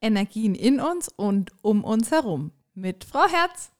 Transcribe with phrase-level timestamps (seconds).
[0.00, 3.70] Energien in uns und um uns herum mit Frau Herz.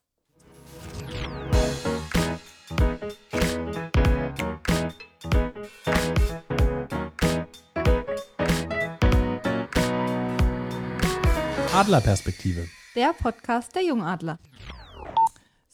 [11.73, 12.69] Adlerperspektive.
[12.95, 14.39] Der Podcast der Jungadler.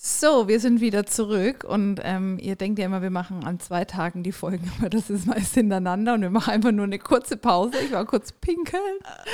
[0.08, 3.84] So, wir sind wieder zurück und ähm, ihr denkt ja immer, wir machen an zwei
[3.84, 7.36] Tagen die Folgen, aber das ist meist hintereinander und wir machen einfach nur eine kurze
[7.36, 7.72] Pause.
[7.84, 8.80] Ich war kurz pinkeln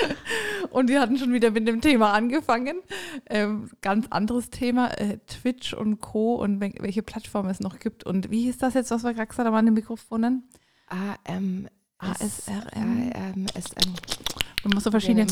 [0.70, 2.80] und wir hatten schon wieder mit dem Thema angefangen.
[3.28, 6.36] Ähm, ganz anderes Thema, äh, Twitch und Co.
[6.36, 8.04] und welche Plattform es noch gibt.
[8.04, 10.48] Und wie hieß das jetzt, was wir gerade gesagt haben an den Mikrofonen?
[10.86, 11.68] AM.
[11.98, 13.12] ASRM.
[13.14, 13.92] AMSM.
[14.64, 15.26] Und man so verschiedene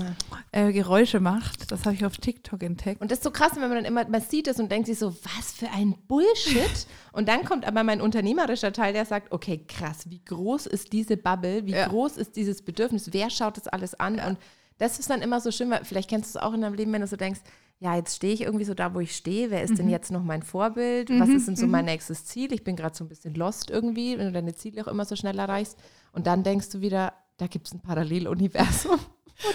[0.52, 1.71] äh, Geräusche macht.
[1.71, 3.01] Das habe ich auf TikTok entdeckt.
[3.01, 4.98] Und das ist so krass, wenn man dann immer, man sieht es und denkt sich
[4.98, 6.87] so, was für ein Bullshit.
[7.12, 11.16] und dann kommt aber mein unternehmerischer Teil, der sagt, okay, krass, wie groß ist diese
[11.16, 11.87] Bubble, wie ja.
[11.87, 14.16] groß ist dieses Bedürfnis, wer schaut das alles an?
[14.16, 14.29] Ja.
[14.29, 14.38] Und
[14.79, 16.93] das ist dann immer so schön, weil vielleicht kennst du es auch in deinem Leben,
[16.93, 17.41] wenn du so denkst,
[17.80, 19.51] ja, jetzt stehe ich irgendwie so da, wo ich stehe.
[19.51, 19.77] Wer ist mhm.
[19.77, 21.09] denn jetzt noch mein Vorbild?
[21.09, 21.21] Mhm.
[21.21, 21.73] Was ist denn so mhm.
[21.73, 22.52] mein nächstes Ziel?
[22.52, 25.16] Ich bin gerade so ein bisschen lost irgendwie, wenn du deine Ziele auch immer so
[25.16, 25.79] schnell erreichst.
[26.12, 28.99] Und dann denkst du wieder, da gibt es ein Paralleluniversum.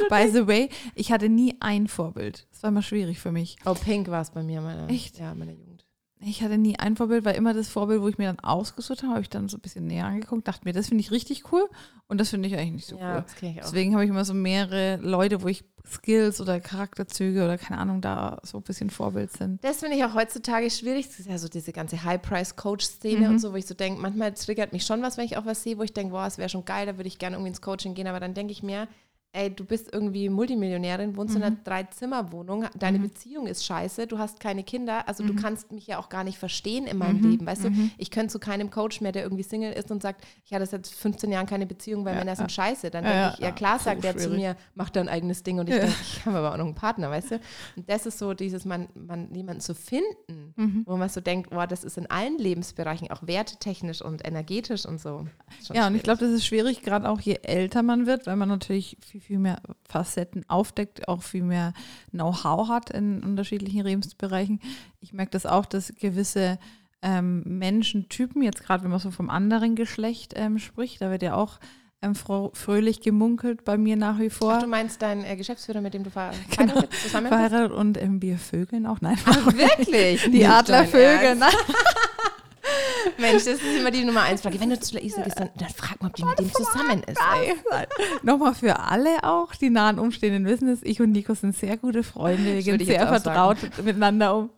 [0.09, 2.47] By the way, ich hatte nie ein Vorbild.
[2.51, 3.57] Das war immer schwierig für mich.
[3.65, 5.19] Oh, Pink war es bei mir, meine, Echt?
[5.19, 5.85] Ja, meine Jugend.
[6.27, 9.11] Ich hatte nie ein Vorbild, weil immer das Vorbild, wo ich mir dann ausgesucht habe,
[9.11, 11.69] habe ich dann so ein bisschen näher angeguckt, dachte mir, das finde ich richtig cool
[12.07, 13.53] und das finde ich eigentlich nicht so ja, cool.
[13.57, 18.01] Deswegen habe ich immer so mehrere Leute, wo ich Skills oder Charakterzüge oder keine Ahnung,
[18.01, 19.63] da so ein bisschen Vorbild sind.
[19.63, 21.07] Das finde ich auch heutzutage schwierig.
[21.07, 23.33] Das ist ja so diese ganze High-Price-Coach-Szene mhm.
[23.33, 25.63] und so, wo ich so denke, manchmal triggert mich schon was, wenn ich auch was
[25.63, 27.61] sehe, wo ich denke, boah, es wäre schon geil, da würde ich gerne irgendwie ins
[27.61, 28.87] Coaching gehen, aber dann denke ich mir,
[29.35, 31.41] ey, du bist irgendwie Multimillionärin, wohnst mhm.
[31.41, 33.03] in einer Dreizimmerwohnung, deine mhm.
[33.03, 35.27] Beziehung ist scheiße, du hast keine Kinder, also mhm.
[35.27, 37.31] du kannst mich ja auch gar nicht verstehen in meinem mhm.
[37.31, 37.69] Leben, weißt du?
[37.69, 37.91] Mhm.
[37.97, 40.87] Ich könnte zu keinem Coach mehr, der irgendwie Single ist und sagt, ich hatte seit
[40.87, 42.89] 15 Jahren keine Beziehung, weil ja, Männer sind scheiße.
[42.89, 45.75] Dann denke ich, ja klar sagt der zu mir, mach dein eigenes Ding und ich
[45.75, 47.39] denke, ich habe aber auch noch einen Partner, weißt du?
[47.75, 50.83] Und das ist so dieses, man, man jemanden zu finden, mhm.
[50.85, 55.01] wo man so denkt, boah, das ist in allen Lebensbereichen, auch wertetechnisch und energetisch und
[55.01, 55.27] so.
[55.73, 58.49] Ja, und ich glaube, das ist schwierig, gerade auch je älter man wird, weil man
[58.49, 61.73] natürlich viel, viel mehr Facetten aufdeckt, auch viel mehr
[62.11, 64.59] Know-how hat in unterschiedlichen Lebensbereichen.
[65.01, 66.59] Ich merke das auch, dass gewisse
[67.01, 71.35] ähm, Menschentypen, jetzt gerade wenn man so vom anderen Geschlecht ähm, spricht, da wird ja
[71.35, 71.59] auch
[72.01, 74.53] ähm, fröhlich gemunkelt bei mir nach wie vor.
[74.53, 77.35] Ach, du meinst deinen äh, Geschäftsführer, mit dem du verheiratet genau, zusammen bist?
[77.35, 79.01] Verheiratet und ähm, wir Vögeln auch.
[79.01, 79.17] Nein.
[79.25, 80.29] Ach, wirklich?
[80.31, 81.39] Die Adlervögel.
[83.17, 84.59] Mensch, das ist immer die Nummer eins Frage.
[84.59, 87.19] Wenn du zu Luisa gehst, dann, dann frag mal, ob die mit dem zusammen ist.
[88.23, 92.03] Nochmal für alle auch, die nahen Umstehenden wissen es, ich und Nico sind sehr gute
[92.03, 92.55] Freunde.
[92.55, 93.83] Wir gehen sehr vertraut sagen.
[93.83, 94.49] miteinander um.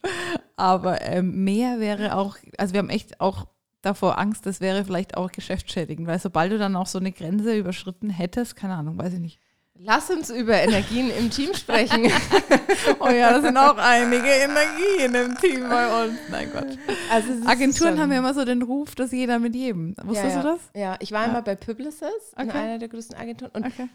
[0.55, 3.47] Aber ähm, mehr wäre auch, also wir haben echt auch
[3.81, 7.55] davor Angst, das wäre vielleicht auch geschäftsschädigend, weil sobald du dann auch so eine Grenze
[7.55, 9.39] überschritten hättest, keine Ahnung, weiß ich nicht.
[9.79, 12.11] Lass uns über Energien im Team sprechen.
[12.99, 16.17] oh ja, da sind auch einige Energien im Team bei uns.
[16.29, 16.77] Nein Gott.
[17.11, 19.95] Also Agenturen haben ja immer so den Ruf, dass jeder mit jedem.
[20.03, 20.41] Wusstest ja, ja.
[20.41, 20.59] du das?
[20.75, 21.29] Ja, ich war ja.
[21.29, 22.43] immer bei Publicis, okay.
[22.43, 23.51] in einer der größten Agenturen.
[23.53, 23.87] Und okay.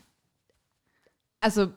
[1.40, 1.72] Also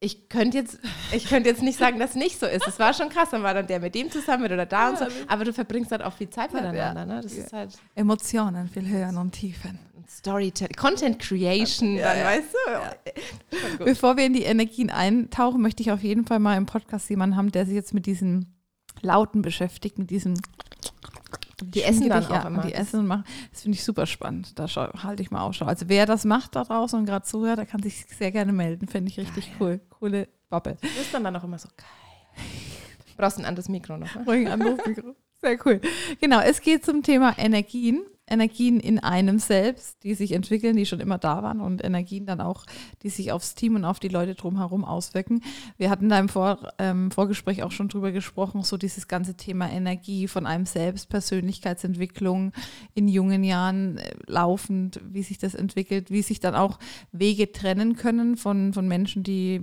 [0.00, 0.78] ich könnte jetzt,
[1.12, 2.66] ich könnte jetzt nicht sagen, dass nicht so ist.
[2.68, 5.06] Es war schon krass, dann war dann der mit dem zusammen oder da und so.
[5.28, 7.06] Aber du verbringst halt auch viel Zeit miteinander.
[7.06, 7.20] Ne?
[7.22, 9.78] Das ist halt Emotionen viel höher und tiefen.
[10.08, 12.24] Storytelling, Content Creation, ja, dann ja.
[12.24, 12.70] weißt du.
[12.70, 13.84] Ja.
[13.84, 17.36] Bevor wir in die Energien eintauchen, möchte ich auf jeden Fall mal im Podcast jemanden
[17.36, 18.54] haben, der sich jetzt mit diesen
[19.02, 20.40] Lauten beschäftigt, mit diesen
[21.60, 22.62] die essen dann auch immer.
[22.62, 23.24] Die essen und machen.
[23.50, 24.58] Das finde ich super spannend.
[24.58, 25.66] Da halte ich mal Ausschau.
[25.66, 28.88] Also wer das macht da draußen und gerade zuhört, der kann sich sehr gerne melden.
[28.88, 29.56] Finde ich richtig geil.
[29.60, 29.80] cool.
[29.90, 30.76] Coole Bubble.
[30.80, 32.44] Du bist dann, dann auch immer so geil.
[33.16, 34.14] Brauchst ein anderes Mikro noch.
[34.14, 34.24] Ne?
[34.26, 35.14] ein anderes Mikro.
[35.40, 35.80] Sehr cool.
[36.20, 38.02] Genau, es geht zum Thema Energien.
[38.26, 42.40] Energien in einem selbst, die sich entwickeln, die schon immer da waren und Energien dann
[42.40, 42.64] auch,
[43.02, 45.42] die sich aufs Team und auf die Leute drumherum auswirken.
[45.76, 49.70] Wir hatten da im Vor, ähm, Vorgespräch auch schon drüber gesprochen, so dieses ganze Thema
[49.70, 52.52] Energie von einem selbst, Persönlichkeitsentwicklung
[52.94, 56.78] in jungen Jahren äh, laufend, wie sich das entwickelt, wie sich dann auch
[57.12, 59.60] Wege trennen können von, von Menschen, die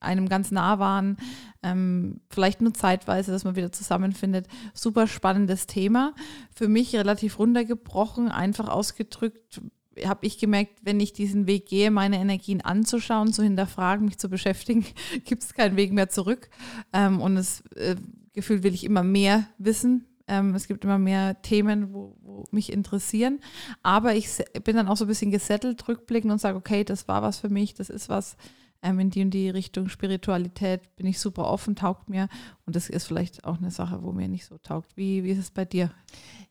[0.00, 1.16] einem ganz nah waren,
[1.62, 4.46] ähm, vielleicht nur zeitweise, dass man wieder zusammenfindet.
[4.74, 6.14] Super spannendes Thema.
[6.54, 9.60] Für mich relativ runtergebrochen, einfach ausgedrückt,
[10.04, 14.28] habe ich gemerkt, wenn ich diesen Weg gehe, meine Energien anzuschauen, zu hinterfragen, mich zu
[14.28, 14.84] beschäftigen,
[15.24, 16.48] gibt es keinen Weg mehr zurück.
[16.92, 17.96] Ähm, und das äh,
[18.32, 20.06] Gefühl will ich immer mehr wissen.
[20.28, 23.40] Ähm, es gibt immer mehr Themen, wo, wo, mich interessieren.
[23.82, 24.28] Aber ich
[24.64, 27.48] bin dann auch so ein bisschen gesettelt, rückblickend und sage, okay, das war was für
[27.48, 28.36] mich, das ist was,
[28.82, 32.28] ähm, in die und die Richtung Spiritualität bin ich super offen, taugt mir.
[32.66, 34.96] Und das ist vielleicht auch eine Sache, wo mir nicht so taugt.
[34.96, 35.90] Wie, wie ist es bei dir?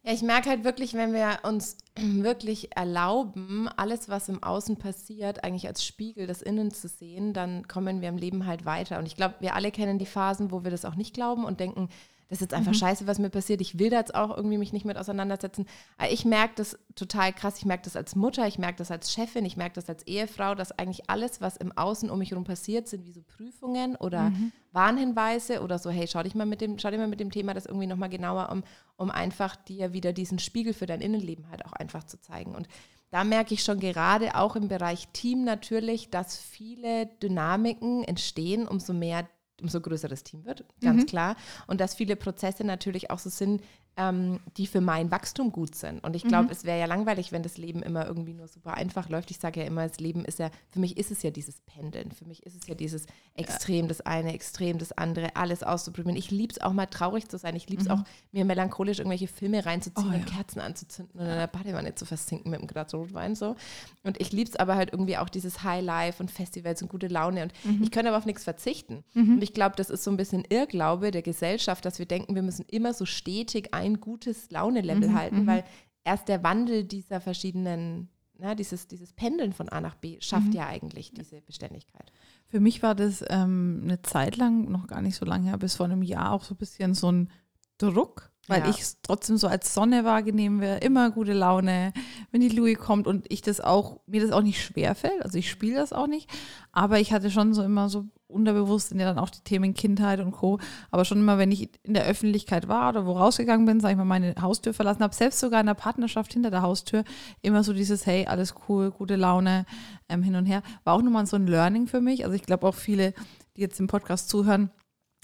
[0.03, 5.43] Ja, ich merke halt wirklich, wenn wir uns wirklich erlauben, alles, was im Außen passiert,
[5.43, 8.99] eigentlich als Spiegel des Innen zu sehen, dann kommen wir im Leben halt weiter.
[8.99, 11.59] Und ich glaube, wir alle kennen die Phasen, wo wir das auch nicht glauben und
[11.59, 11.89] denken,
[12.29, 12.77] das ist jetzt einfach mhm.
[12.77, 13.59] scheiße, was mir passiert.
[13.59, 15.65] Ich will da jetzt auch irgendwie mich nicht mit auseinandersetzen.
[15.97, 17.57] Aber ich merke das total krass.
[17.57, 20.53] Ich merke das als Mutter, ich merke das als Chefin, ich merke das als Ehefrau,
[20.53, 24.29] dass eigentlich alles, was im Außen um mich herum passiert, sind wie so Prüfungen oder
[24.29, 24.51] mhm.
[24.73, 27.55] Warnhinweise oder so, hey, schau dich mal mit dem, schau dich mal mit dem Thema
[27.55, 28.63] das irgendwie nochmal genauer um,
[28.95, 32.53] um einfach dir wieder diesen Spiegel für dein Innenleben halt auch einfach zu zeigen.
[32.53, 32.67] Und
[33.09, 38.93] da merke ich schon gerade auch im Bereich Team natürlich, dass viele Dynamiken entstehen, umso
[38.93, 39.27] mehr
[39.61, 41.05] umso größeres Team wird, ganz mhm.
[41.07, 41.35] klar.
[41.67, 43.61] Und dass viele Prozesse natürlich auch so sind,
[43.99, 46.01] ähm, die für mein Wachstum gut sind.
[46.05, 46.51] Und ich glaube, mhm.
[46.51, 49.29] es wäre ja langweilig, wenn das Leben immer irgendwie nur super einfach läuft.
[49.29, 52.11] Ich sage ja immer, das Leben ist ja, für mich ist es ja dieses Pendeln.
[52.13, 53.87] Für mich ist es ja dieses Extrem, ja.
[53.89, 56.17] das eine, Extrem, das andere, alles auszuprobieren.
[56.17, 57.57] Ich liebe es auch mal traurig zu sein.
[57.57, 57.95] Ich liebe es mhm.
[57.95, 60.35] auch, mir melancholisch irgendwelche Filme reinzuziehen oh, und ja.
[60.37, 63.57] Kerzen anzuzünden und in der Badewanne zu versinken mit einem Glas Rotwein so.
[64.03, 67.07] Und ich liebe es aber halt irgendwie auch dieses High Life und Festivals und gute
[67.07, 67.43] Laune.
[67.43, 67.83] Und mhm.
[67.83, 69.03] ich kann aber auf nichts verzichten.
[69.13, 69.33] Mhm.
[69.33, 72.43] Und ich glaube, das ist so ein bisschen Irrglaube der Gesellschaft, dass wir denken, wir
[72.43, 75.47] müssen immer so stetig ein ein gutes Launelevel mhm, halten, mhm.
[75.47, 75.63] weil
[76.03, 80.53] erst der Wandel dieser verschiedenen, na, dieses, dieses Pendeln von A nach B schafft mhm.
[80.53, 82.11] ja eigentlich diese Beständigkeit.
[82.47, 85.75] Für mich war das ähm, eine Zeit lang, noch gar nicht so lange her, bis
[85.75, 87.29] vor einem Jahr auch so ein bisschen so ein
[87.77, 88.69] Druck, weil ja.
[88.69, 91.93] ich es trotzdem so als Sonne wahrgenehmen will, immer gute Laune,
[92.31, 95.37] wenn die Louis kommt und ich das auch, mir das auch nicht schwer fällt, also
[95.37, 96.29] ich spiele das auch nicht,
[96.71, 100.19] aber ich hatte schon so immer so unterbewusst sind ja dann auch die Themen Kindheit
[100.19, 100.59] und Co.
[100.91, 103.97] Aber schon immer, wenn ich in der Öffentlichkeit war oder wo rausgegangen bin, sag ich
[103.97, 107.03] mal, meine Haustür verlassen habe, selbst sogar in der Partnerschaft hinter der Haustür,
[107.41, 109.65] immer so dieses, hey, alles cool, gute Laune,
[110.07, 110.61] ähm, hin und her.
[110.83, 112.23] War auch nochmal so ein Learning für mich.
[112.23, 113.13] Also ich glaube auch viele,
[113.57, 114.69] die jetzt im Podcast zuhören,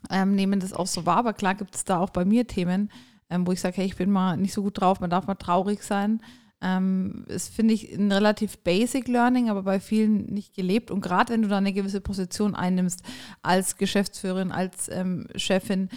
[0.09, 1.17] ähm, nehmen das auch so wahr.
[1.17, 2.89] Aber klar gibt es da auch bei mir Themen,
[3.29, 5.35] ähm, wo ich sage, hey, ich bin mal nicht so gut drauf, man darf mal
[5.35, 6.21] traurig sein.
[6.61, 10.89] Ähm, das finde ich ein relativ basic Learning, aber bei vielen nicht gelebt.
[10.91, 13.03] Und gerade wenn du da eine gewisse Position einnimmst
[13.41, 15.89] als Geschäftsführerin, als ähm, Chefin,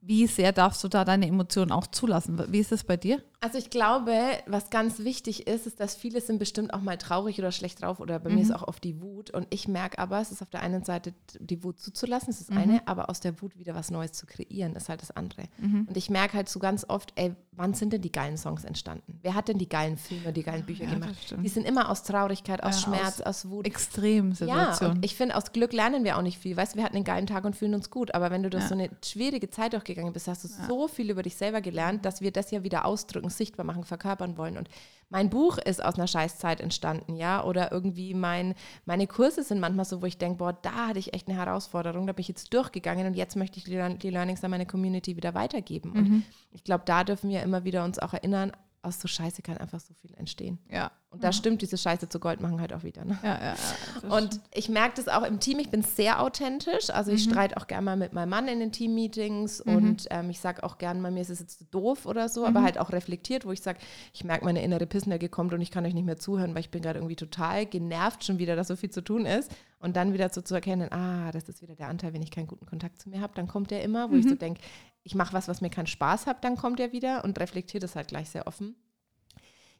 [0.00, 2.40] wie sehr darfst du da deine Emotionen auch zulassen?
[2.48, 3.22] Wie ist das bei dir?
[3.40, 4.12] Also ich glaube,
[4.46, 8.00] was ganz wichtig ist, ist, dass viele sind bestimmt auch mal traurig oder schlecht drauf
[8.00, 8.36] oder bei mhm.
[8.36, 9.30] mir ist auch oft die Wut.
[9.30, 12.50] Und ich merke aber, es ist auf der einen Seite die Wut zuzulassen, das ist
[12.50, 12.62] das mhm.
[12.62, 15.44] eine, aber aus der Wut wieder was Neues zu kreieren, ist halt das andere.
[15.58, 15.86] Mhm.
[15.88, 19.18] Und ich merke halt so ganz oft, ey, wann sind denn die geilen Songs entstanden?
[19.22, 21.36] Wer hat denn die geilen Filme, die geilen Bücher ja, gemacht?
[21.40, 23.66] Die sind immer aus Traurigkeit, aus ja, Schmerz, aus, aus Wut.
[23.66, 24.88] Extremsituation.
[24.88, 26.56] Ja, und ich finde, aus Glück lernen wir auch nicht viel.
[26.56, 28.64] Weißt du, wir hatten einen geilen Tag und fühlen uns gut, aber wenn du durch
[28.64, 28.68] ja.
[28.68, 32.20] so eine schwierige Zeit durchgegangen bist, hast du so viel über dich selber gelernt, dass
[32.20, 34.56] wir das ja wieder ausdrücken, sichtbar machen, verkörpern wollen.
[34.56, 34.68] Und
[35.10, 38.54] mein Buch ist aus einer Scheißzeit entstanden, ja, oder irgendwie mein,
[38.84, 42.06] meine Kurse sind manchmal so, wo ich denke, boah, da hatte ich echt eine Herausforderung,
[42.06, 45.16] da bin ich jetzt durchgegangen und jetzt möchte ich die, die Learnings an meine Community
[45.16, 45.92] wieder weitergeben.
[45.92, 46.22] Und mhm.
[46.52, 48.52] ich glaube, da dürfen wir immer wieder uns auch erinnern,
[48.88, 50.58] aus so Scheiße kann einfach so viel entstehen.
[50.70, 50.90] Ja.
[51.10, 51.32] Und da ja.
[51.32, 53.04] stimmt diese Scheiße zu Gold machen halt auch wieder.
[53.04, 53.18] Ne?
[53.22, 56.90] Ja, ja, ja und ich merke das auch im Team, ich bin sehr authentisch.
[56.90, 57.30] Also ich mhm.
[57.30, 59.76] streite auch gerne mal mit meinem Mann in den Team-Meetings mhm.
[59.76, 62.48] und ähm, ich sage auch gerne mal, mir ist es jetzt doof oder so, mhm.
[62.48, 63.78] aber halt auch reflektiert, wo ich sage,
[64.12, 66.70] ich merke, meine innere Pissnecke kommt und ich kann euch nicht mehr zuhören, weil ich
[66.70, 69.50] bin gerade irgendwie total genervt schon wieder, dass so viel zu tun ist.
[69.80, 72.48] Und dann wieder so zu erkennen, ah, das ist wieder der Anteil, wenn ich keinen
[72.48, 74.38] guten Kontakt zu mir habe, dann kommt der immer, wo ich so mhm.
[74.38, 74.60] denke,
[75.08, 77.96] ich mache was, was mir keinen Spaß hat, dann kommt er wieder und reflektiert es
[77.96, 78.76] halt gleich sehr offen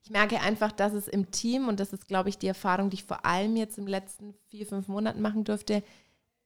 [0.03, 2.95] ich merke einfach, dass es im Team, und das ist, glaube ich, die Erfahrung, die
[2.95, 5.83] ich vor allem jetzt im letzten vier, fünf Monaten machen durfte,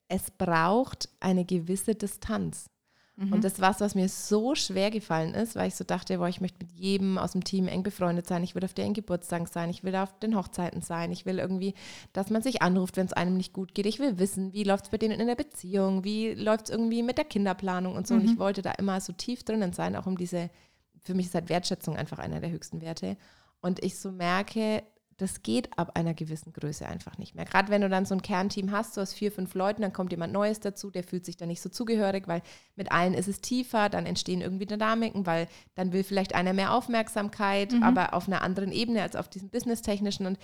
[0.08, 2.69] es braucht eine gewisse Distanz.
[3.16, 3.32] Mhm.
[3.32, 6.28] Und das war es, was mir so schwer gefallen ist, weil ich so dachte, boah,
[6.28, 9.48] ich möchte mit jedem aus dem Team eng befreundet sein, ich will auf den Geburtstag
[9.48, 11.74] sein, ich will auf den Hochzeiten sein, ich will irgendwie,
[12.14, 13.86] dass man sich anruft, wenn es einem nicht gut geht.
[13.86, 17.02] Ich will wissen, wie läuft es bei denen in der Beziehung, wie läuft es irgendwie
[17.02, 18.14] mit der Kinderplanung und so.
[18.14, 18.20] Mhm.
[18.20, 20.48] Und ich wollte da immer so tief drinnen sein, auch um diese,
[21.02, 23.19] für mich ist halt Wertschätzung einfach einer der höchsten Werte.
[23.60, 24.82] Und ich so merke,
[25.22, 27.44] das geht ab einer gewissen Größe einfach nicht mehr.
[27.44, 30.10] Gerade wenn du dann so ein Kernteam hast, so aus vier, fünf Leuten, dann kommt
[30.10, 32.43] jemand Neues dazu, der fühlt sich dann nicht so zugehörig, weil
[32.74, 36.74] mit allen ist es tiefer, dann entstehen irgendwie Dynamiken, weil dann will vielleicht einer mehr
[36.74, 37.82] Aufmerksamkeit, mhm.
[37.84, 40.38] aber auf einer anderen Ebene als auf diesem businesstechnischen und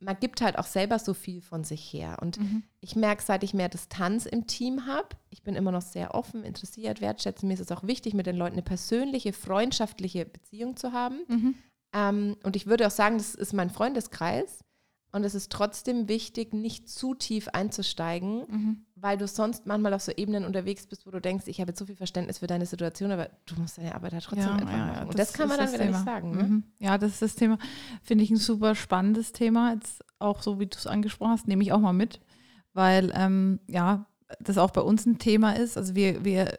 [0.00, 2.16] man gibt halt auch selber so viel von sich her.
[2.20, 2.64] Und mhm.
[2.80, 6.42] ich merke, seit ich mehr Distanz im Team habe, ich bin immer noch sehr offen,
[6.42, 7.46] interessiert, wertschätzen.
[7.46, 11.20] Mir ist es auch wichtig, mit den Leuten eine persönliche, freundschaftliche Beziehung zu haben.
[11.28, 11.54] Mhm.
[11.92, 14.60] Ähm, und ich würde auch sagen, das ist mein Freundeskreis.
[15.14, 18.86] Und es ist trotzdem wichtig, nicht zu tief einzusteigen, mhm.
[18.94, 21.78] weil du sonst manchmal auf so Ebenen unterwegs bist, wo du denkst, ich habe jetzt
[21.78, 24.72] so viel Verständnis für deine Situation, aber du musst deine Arbeit halt trotzdem ja, einfach
[24.72, 25.08] ja, machen.
[25.08, 25.98] Und das, das kann man dann wieder Thema.
[25.98, 26.30] nicht sagen.
[26.34, 26.42] Ne?
[26.44, 26.64] Mhm.
[26.78, 27.58] Ja, das ist das Thema.
[28.02, 29.74] Finde ich ein super spannendes Thema.
[29.74, 32.18] Jetzt auch so, wie du es angesprochen hast, nehme ich auch mal mit
[32.74, 34.06] weil ähm, ja,
[34.40, 35.76] das auch bei uns ein Thema ist.
[35.76, 36.56] Also wir, wir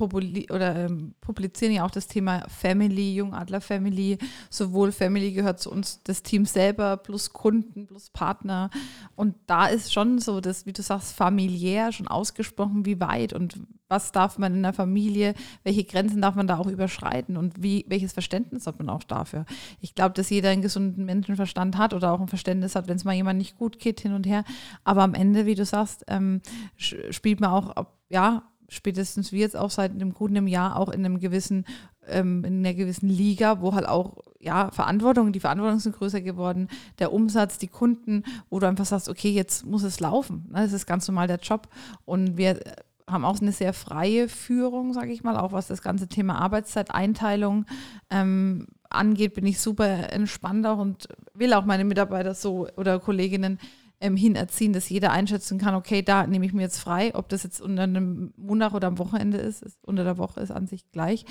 [0.00, 4.18] oder ähm, publizieren ja auch das Thema Family, Jungadler Family.
[4.48, 8.70] Sowohl Family gehört zu uns, das Team selber, plus Kunden, plus Partner.
[9.16, 13.60] Und da ist schon so, dass, wie du sagst, familiär schon ausgesprochen, wie weit und
[13.90, 17.84] was darf man in der Familie, welche Grenzen darf man da auch überschreiten und wie,
[17.88, 19.44] welches Verständnis hat man auch dafür.
[19.80, 23.04] Ich glaube, dass jeder einen gesunden Menschenverstand hat oder auch ein Verständnis hat, wenn es
[23.04, 24.44] mal jemand nicht gut geht, hin und her.
[24.84, 26.40] Aber am Ende, wie du sagst, ähm,
[26.76, 31.18] spielt man auch, ja, spätestens wie jetzt auch seit einem guten Jahr auch in einem
[31.20, 31.66] gewissen,
[32.08, 36.68] ähm, in einer gewissen Liga, wo halt auch, ja, Verantwortung, die Verantwortung sind größer geworden,
[36.98, 40.46] der Umsatz, die Kunden, wo du einfach sagst, okay, jetzt muss es laufen.
[40.50, 40.62] Ne?
[40.62, 41.68] Das ist ganz normal der Job.
[42.06, 42.58] Und wir
[43.06, 47.66] haben auch eine sehr freie Führung, sage ich mal, auch was das ganze Thema Arbeitszeiteinteilung
[48.08, 53.58] ähm, angeht, bin ich super entspannt und will auch meine Mitarbeiter so oder Kolleginnen
[54.00, 57.42] ähm, hinerziehen, dass jeder einschätzen kann, okay, da nehme ich mir jetzt frei, ob das
[57.42, 60.90] jetzt unter einem Monat oder am Wochenende ist, ist unter der Woche ist an sich
[60.90, 61.24] gleich.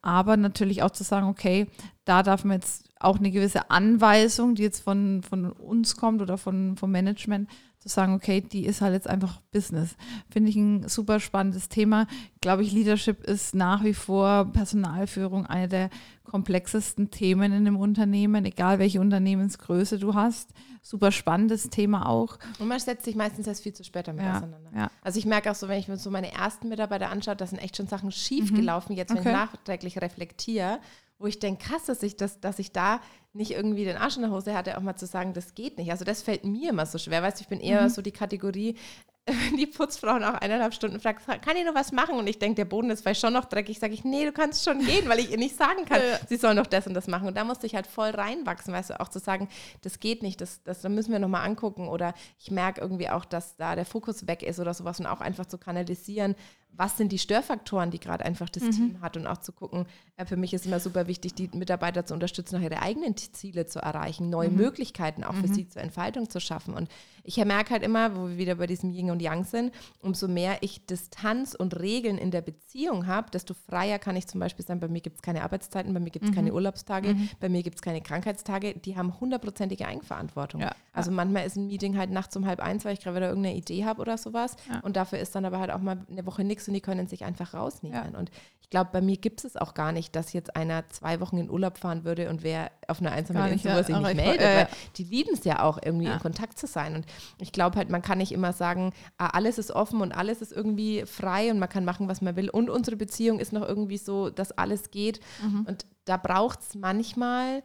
[0.00, 1.66] Aber natürlich auch zu sagen, okay,
[2.04, 6.38] da darf man jetzt auch eine gewisse Anweisung, die jetzt von, von uns kommt oder
[6.38, 7.48] von, vom Management,
[7.84, 9.94] zu sagen, okay, die ist halt jetzt einfach Business.
[10.30, 12.06] Finde ich ein super spannendes Thema.
[12.40, 15.90] Glaube ich, Leadership ist nach wie vor Personalführung eine der
[16.24, 20.48] komplexesten Themen in einem Unternehmen, egal welche Unternehmensgröße du hast.
[20.80, 22.38] Super spannendes Thema auch.
[22.58, 24.70] Und man setzt sich meistens erst viel zu spät damit ja, auseinander.
[24.74, 24.90] Ja.
[25.02, 27.58] Also ich merke auch so, wenn ich mir so meine ersten Mitarbeiter anschaue, da sind
[27.58, 28.56] echt schon Sachen schief mhm.
[28.56, 29.28] gelaufen, jetzt wenn okay.
[29.28, 30.78] ich nachträglich reflektiere
[31.18, 33.00] wo ich denke, krass, dass ich, das, dass ich da
[33.32, 35.90] nicht irgendwie den Arsch in der Hose hatte, auch mal zu sagen, das geht nicht.
[35.90, 37.22] Also das fällt mir immer so schwer.
[37.22, 37.88] Weißt du, ich bin eher mhm.
[37.88, 38.76] so die Kategorie,
[39.26, 42.16] wenn die Putzfrau nach eineinhalb Stunden fragt, kann ich nur was machen?
[42.16, 44.64] Und ich denke, der Boden ist vielleicht schon noch dreckig, sage ich, nee, du kannst
[44.64, 46.18] schon gehen, weil ich ihr nicht sagen kann, ja.
[46.28, 47.26] sie soll noch das und das machen.
[47.26, 49.48] Und da musste ich halt voll reinwachsen, weißt du, auch zu sagen,
[49.80, 51.88] das geht nicht, das, das, das müssen wir nochmal angucken.
[51.88, 55.22] Oder ich merke irgendwie auch, dass da der Fokus weg ist oder sowas und auch
[55.22, 56.34] einfach zu kanalisieren,
[56.76, 58.70] was sind die Störfaktoren, die gerade einfach das mhm.
[58.70, 62.04] Team hat und auch zu gucken, äh, für mich ist immer super wichtig, die Mitarbeiter
[62.04, 64.56] zu unterstützen, noch ihre eigenen Ziele zu erreichen, neue mhm.
[64.56, 65.54] Möglichkeiten auch für mhm.
[65.54, 66.74] sie zur Entfaltung zu schaffen.
[66.74, 66.88] Und
[67.22, 70.58] ich merke halt immer, wo wir wieder bei diesem Yin und Yang sind, umso mehr
[70.60, 74.80] ich Distanz und Regeln in der Beziehung habe, desto freier kann ich zum Beispiel sein,
[74.80, 76.56] bei mir gibt es keine Arbeitszeiten, bei mir gibt es keine mhm.
[76.56, 77.30] Urlaubstage, mhm.
[77.40, 80.60] bei mir gibt es keine Krankheitstage, die haben hundertprozentige Eigenverantwortung.
[80.60, 80.72] Ja.
[80.92, 83.56] Also manchmal ist ein Meeting halt nachts um halb eins, weil ich gerade wieder irgendeine
[83.56, 84.56] Idee habe oder sowas.
[84.68, 84.80] Ja.
[84.80, 87.24] Und dafür ist dann aber halt auch mal eine Woche nichts und die können sich
[87.24, 88.12] einfach rausnehmen.
[88.12, 88.18] Ja.
[88.18, 88.30] Und
[88.64, 91.50] ich glaube, bei mir gibt es auch gar nicht, dass jetzt einer zwei Wochen in
[91.50, 94.66] Urlaub fahren würde und wer auf einer einsamen Insel ja, sich nicht meldet, äh,
[94.96, 96.14] die lieben es ja auch irgendwie ja.
[96.14, 96.94] in Kontakt zu sein.
[96.94, 97.06] Und
[97.38, 100.50] ich glaube halt, man kann nicht immer sagen, ah, alles ist offen und alles ist
[100.50, 102.48] irgendwie frei und man kann machen, was man will.
[102.48, 105.20] Und unsere Beziehung ist noch irgendwie so, dass alles geht.
[105.42, 105.66] Mhm.
[105.68, 107.62] Und da braucht es manchmal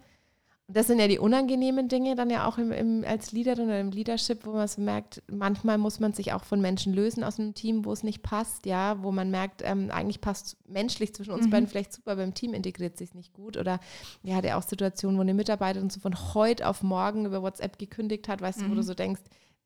[0.72, 3.90] das sind ja die unangenehmen Dinge dann ja auch im, im, als Leaderin oder im
[3.90, 7.56] Leadership, wo man so merkt, manchmal muss man sich auch von Menschen lösen aus einem
[7.56, 11.48] Team, wo es nicht passt, ja, wo man merkt, ähm, eigentlich passt menschlich zwischen uns
[11.48, 11.50] mhm.
[11.50, 13.58] beiden vielleicht super, beim Team integriert sich nicht gut.
[13.58, 13.80] Oder
[14.22, 17.80] ja, hat ja auch Situationen, wo eine Mitarbeiterin so von heute auf morgen über WhatsApp
[17.80, 18.64] gekündigt hat, weißt mhm.
[18.66, 18.86] du, wo du mhm.
[18.86, 19.22] so denkst,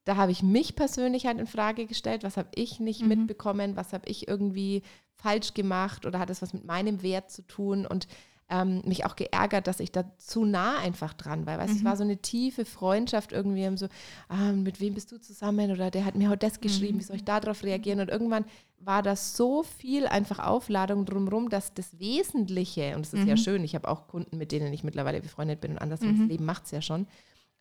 [0.05, 3.10] da habe ich mich persönlich halt in Frage gestellt, was habe ich nicht mhm.
[3.10, 4.83] mitbekommen, was habe ich irgendwie
[5.15, 8.07] falsch gemacht oder hat es was mit meinem Wert zu tun und
[8.50, 11.58] ähm, mich auch geärgert, dass ich da zu nah einfach dran war.
[11.58, 11.80] Weißt, mhm.
[11.80, 13.88] Es war so eine tiefe Freundschaft irgendwie, so,
[14.28, 17.00] ah, mit wem bist du zusammen oder der hat mir heute das geschrieben, mhm.
[17.00, 18.00] wie soll ich darauf reagieren?
[18.00, 18.46] Und irgendwann
[18.80, 23.30] war das so viel einfach Aufladung drumherum, dass das Wesentliche, und es ist mhm.
[23.30, 26.20] ja schön, ich habe auch Kunden, mit denen ich mittlerweile befreundet bin und anders mhm.
[26.20, 27.08] das Leben macht es ja schon,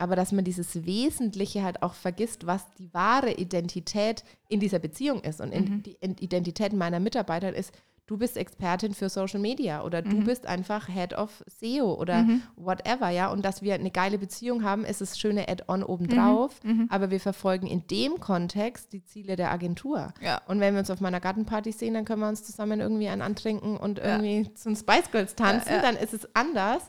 [0.02, 5.20] aber dass man dieses Wesentliche halt auch vergisst, was die wahre Identität in dieser Beziehung
[5.20, 5.40] ist.
[5.40, 5.84] Und mhm.
[5.84, 7.72] die Identität meiner Mitarbeiter ist,
[8.06, 10.24] du bist Expertin für Social Media oder du mhm.
[10.24, 12.42] bist einfach Head of SEO oder mhm.
[12.56, 13.30] whatever, ja.
[13.30, 16.72] Und dass wir eine geile Beziehung haben, ist das schöne Add-on obendrauf, mhm.
[16.72, 16.86] mhm.
[16.90, 20.12] aber wir verfolgen in dem Kontext die Ziele der Agentur.
[20.20, 20.42] Ja.
[20.48, 23.22] Und wenn wir uns auf meiner Gartenparty sehen, dann können wir uns zusammen irgendwie einen
[23.22, 24.54] antrinken und irgendwie ja.
[24.56, 26.82] zum Spice Girls tanzen, ja, dann ist es anders.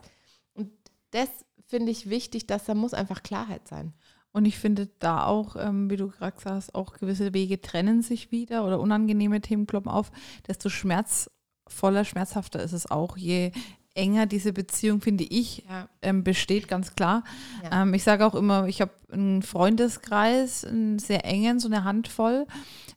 [0.56, 0.72] Und
[1.12, 1.30] das
[1.74, 3.94] finde ich wichtig, dass da muss einfach Klarheit sein.
[4.32, 8.32] Und ich finde da auch, ähm, wie du gerade sagst, auch gewisse Wege trennen sich
[8.32, 10.12] wieder oder unangenehme Themen kloppen auf,
[10.48, 13.52] desto schmerzvoller, schmerzhafter ist es auch, je
[13.96, 15.90] enger diese Beziehung, finde ich, ja.
[16.04, 17.24] ähm, besteht, ganz klar.
[17.64, 17.82] Ja.
[17.82, 22.46] Ähm, ich sage auch immer, ich habe einen Freundeskreis, einen sehr engen, so eine Handvoll.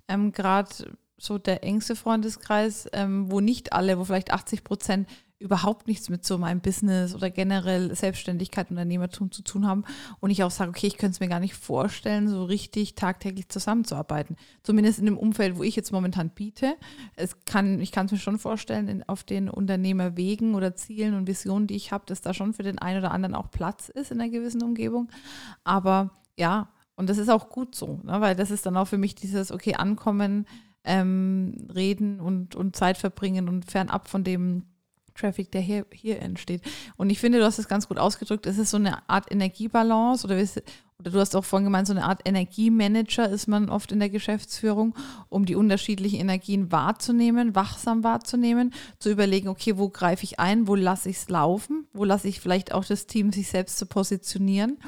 [0.06, 0.68] Ähm, gerade
[1.16, 6.24] so der engste Freundeskreis, ähm, wo nicht alle, wo vielleicht 80 Prozent überhaupt nichts mit
[6.24, 9.84] so meinem Business oder generell Selbstständigkeit, Unternehmertum zu tun haben.
[10.18, 13.48] Und ich auch sage, okay, ich könnte es mir gar nicht vorstellen, so richtig tagtäglich
[13.48, 14.36] zusammenzuarbeiten.
[14.62, 16.76] Zumindest in dem Umfeld, wo ich jetzt momentan biete.
[17.16, 21.26] Es kann, ich kann es mir schon vorstellen, in, auf den Unternehmerwegen oder Zielen und
[21.26, 24.10] Visionen, die ich habe, dass da schon für den einen oder anderen auch Platz ist
[24.10, 25.10] in einer gewissen Umgebung.
[25.64, 28.20] Aber ja, Und das ist auch gut so, ne?
[28.22, 30.46] weil das ist dann auch für mich dieses, okay, ankommen,
[30.82, 34.62] ähm, reden und, und Zeit verbringen und fernab von dem
[35.16, 36.62] Traffic, der hier, hier entsteht.
[36.96, 40.26] Und ich finde, du hast es ganz gut ausgedrückt, es ist so eine Art Energiebalance
[40.26, 40.36] oder,
[40.98, 44.10] oder du hast auch vorhin gemeint, so eine Art Energiemanager ist man oft in der
[44.10, 44.94] Geschäftsführung,
[45.28, 50.74] um die unterschiedlichen Energien wahrzunehmen, wachsam wahrzunehmen, zu überlegen, okay, wo greife ich ein, wo
[50.74, 54.78] lasse ich es laufen, wo lasse ich vielleicht auch das Team sich selbst zu positionieren.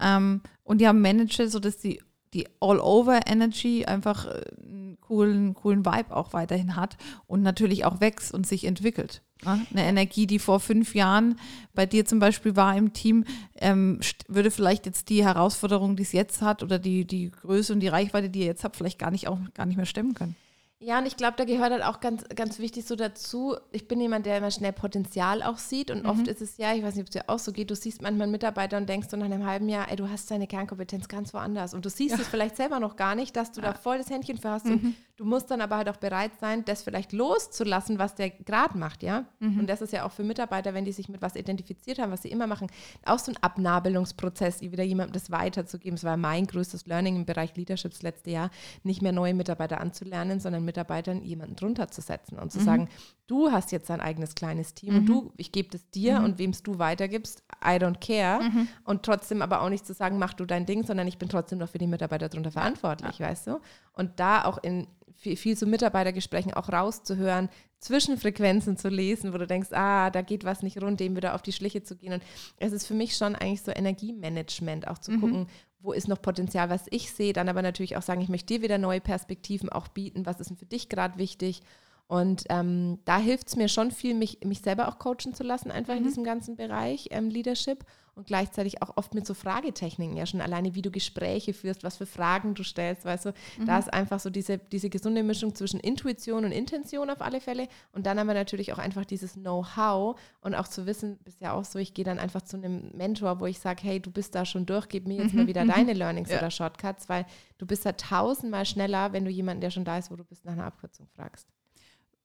[0.00, 2.00] Ähm, und ja, manage, sodass die
[2.34, 8.32] die All-Over-Energy einfach äh, einen coolen, coolen Vibe auch weiterhin hat und natürlich auch wächst
[8.32, 9.22] und sich entwickelt.
[9.44, 11.38] Eine Energie, die vor fünf Jahren
[11.74, 13.24] bei dir zum Beispiel war im Team,
[13.60, 17.80] ähm, würde vielleicht jetzt die Herausforderung, die es jetzt hat oder die, die Größe und
[17.80, 20.36] die Reichweite, die ihr jetzt habt, vielleicht gar nicht, auch, gar nicht mehr stemmen können.
[20.84, 23.56] Ja, und ich glaube, da gehört halt auch ganz, ganz wichtig so dazu.
[23.70, 25.92] Ich bin jemand, der immer schnell Potenzial auch sieht.
[25.92, 26.08] Und mhm.
[26.08, 28.02] oft ist es ja, ich weiß nicht, ob es dir auch so geht, du siehst
[28.02, 31.06] manchmal einen Mitarbeiter und denkst so nach einem halben Jahr, ey, du hast deine Kernkompetenz
[31.06, 31.72] ganz woanders.
[31.72, 32.20] Und du siehst ja.
[32.20, 33.68] es vielleicht selber noch gar nicht, dass du ja.
[33.68, 34.66] da voll das Händchen für hast.
[34.66, 34.72] Mhm.
[34.72, 38.76] Und du musst dann aber halt auch bereit sein, das vielleicht loszulassen, was der gerade
[38.76, 39.24] macht, ja.
[39.38, 39.60] Mhm.
[39.60, 42.22] Und das ist ja auch für Mitarbeiter, wenn die sich mit was identifiziert haben, was
[42.22, 42.66] sie immer machen,
[43.04, 45.96] auch so ein Abnabelungsprozess, wieder jemandem das weiterzugeben.
[45.96, 48.50] Es war mein größtes Learning im Bereich Leadership das letzte Jahr,
[48.82, 52.64] nicht mehr neue Mitarbeiter anzulernen, sondern Mitarbeitern jemanden drunter zu setzen und zu mhm.
[52.64, 52.88] sagen,
[53.26, 54.98] du hast jetzt dein eigenes kleines Team mhm.
[54.98, 56.24] und du, ich gebe es dir mhm.
[56.24, 58.42] und wem es du weitergibst, I don't care.
[58.42, 58.68] Mhm.
[58.84, 61.58] Und trotzdem aber auch nicht zu sagen, mach du dein Ding, sondern ich bin trotzdem
[61.58, 63.28] noch für die Mitarbeiter drunter verantwortlich, ja.
[63.28, 63.60] weißt du?
[63.92, 69.46] Und da auch in viel, viel so Mitarbeitergesprächen auch rauszuhören, Zwischenfrequenzen zu lesen, wo du
[69.46, 72.12] denkst, ah, da geht was nicht rund, dem wieder auf die Schliche zu gehen.
[72.12, 72.22] Und
[72.58, 75.20] es ist für mich schon eigentlich so Energiemanagement, auch zu mhm.
[75.20, 75.46] gucken,
[75.80, 78.62] wo ist noch Potenzial, was ich sehe, dann aber natürlich auch sagen, ich möchte dir
[78.62, 81.62] wieder neue Perspektiven auch bieten, was ist denn für dich gerade wichtig.
[82.06, 85.70] Und ähm, da hilft es mir schon viel, mich, mich selber auch coachen zu lassen,
[85.70, 85.98] einfach mhm.
[85.98, 90.40] in diesem ganzen Bereich ähm, Leadership und gleichzeitig auch oft mit so Fragetechniken, ja schon
[90.40, 93.66] alleine, wie du Gespräche führst, was für Fragen du stellst, weißt du, mhm.
[93.66, 97.68] da ist einfach so diese, diese gesunde Mischung zwischen Intuition und Intention auf alle Fälle
[97.92, 101.64] und dann aber natürlich auch einfach dieses Know-how und auch zu wissen, bist ja auch
[101.64, 104.44] so, ich gehe dann einfach zu einem Mentor, wo ich sage, hey, du bist da
[104.44, 105.40] schon durch, gib mir jetzt mhm.
[105.40, 105.68] mal wieder mhm.
[105.68, 106.38] deine Learnings ja.
[106.38, 107.24] oder Shortcuts, weil
[107.58, 110.44] du bist da tausendmal schneller, wenn du jemanden, der schon da ist, wo du bist,
[110.44, 111.48] nach einer Abkürzung fragst.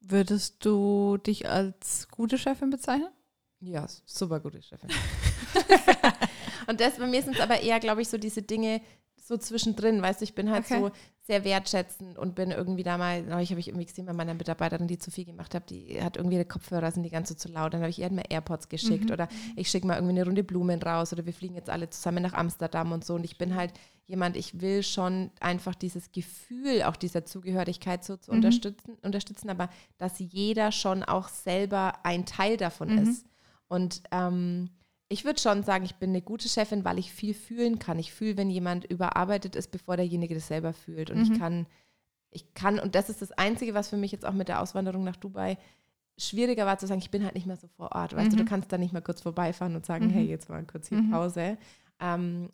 [0.01, 3.09] Würdest du dich als gute Chefin bezeichnen?
[3.59, 4.89] Ja, super gute Chefin.
[6.67, 8.81] und das bei mir sind es aber eher, glaube ich, so diese Dinge
[9.27, 10.79] so zwischendrin, weißt du, ich bin halt okay.
[10.79, 14.33] so sehr wertschätzend und bin irgendwie da mal, neulich habe ich irgendwie gesehen bei meiner
[14.33, 17.49] Mitarbeiterin, die zu viel gemacht hat, die hat irgendwie die Kopfhörer sind die ganze zu
[17.49, 19.11] laut, dann habe ich ihr mal AirPods geschickt mhm.
[19.11, 22.23] oder ich schicke mal irgendwie eine Runde Blumen raus oder wir fliegen jetzt alle zusammen
[22.23, 23.73] nach Amsterdam und so und ich bin halt
[24.05, 28.37] jemand, ich will schon einfach dieses Gefühl auch dieser Zugehörigkeit so zu mhm.
[28.37, 32.99] unterstützen, unterstützen, aber dass jeder schon auch selber ein Teil davon mhm.
[32.99, 33.25] ist
[33.67, 34.69] und ähm,
[35.09, 37.97] ich würde schon sagen, ich bin eine gute Chefin, weil ich viel fühlen kann.
[37.97, 41.09] Ich fühle, wenn jemand überarbeitet ist, bevor derjenige das selber fühlt.
[41.09, 41.23] Und mhm.
[41.23, 41.65] ich kann,
[42.31, 45.03] ich kann, und das ist das Einzige, was für mich jetzt auch mit der Auswanderung
[45.03, 45.57] nach Dubai
[46.19, 48.15] schwieriger war zu sagen, ich bin halt nicht mehr so vor Ort.
[48.15, 48.31] Weißt mhm.
[48.31, 48.47] du, du mhm.
[48.47, 50.11] kannst da nicht mal kurz vorbeifahren und sagen, mhm.
[50.11, 51.11] hey, jetzt mal kurz hier mhm.
[51.11, 51.57] Pause.
[51.99, 52.49] Ähm,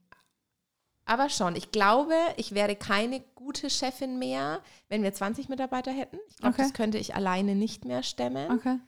[1.05, 6.17] aber schon, ich glaube, ich wäre keine gute Chefin mehr, wenn wir 20 Mitarbeiter hätten.
[6.29, 6.63] Ich glaube, okay.
[6.63, 8.51] das könnte ich alleine nicht mehr stemmen.
[8.51, 8.79] Okay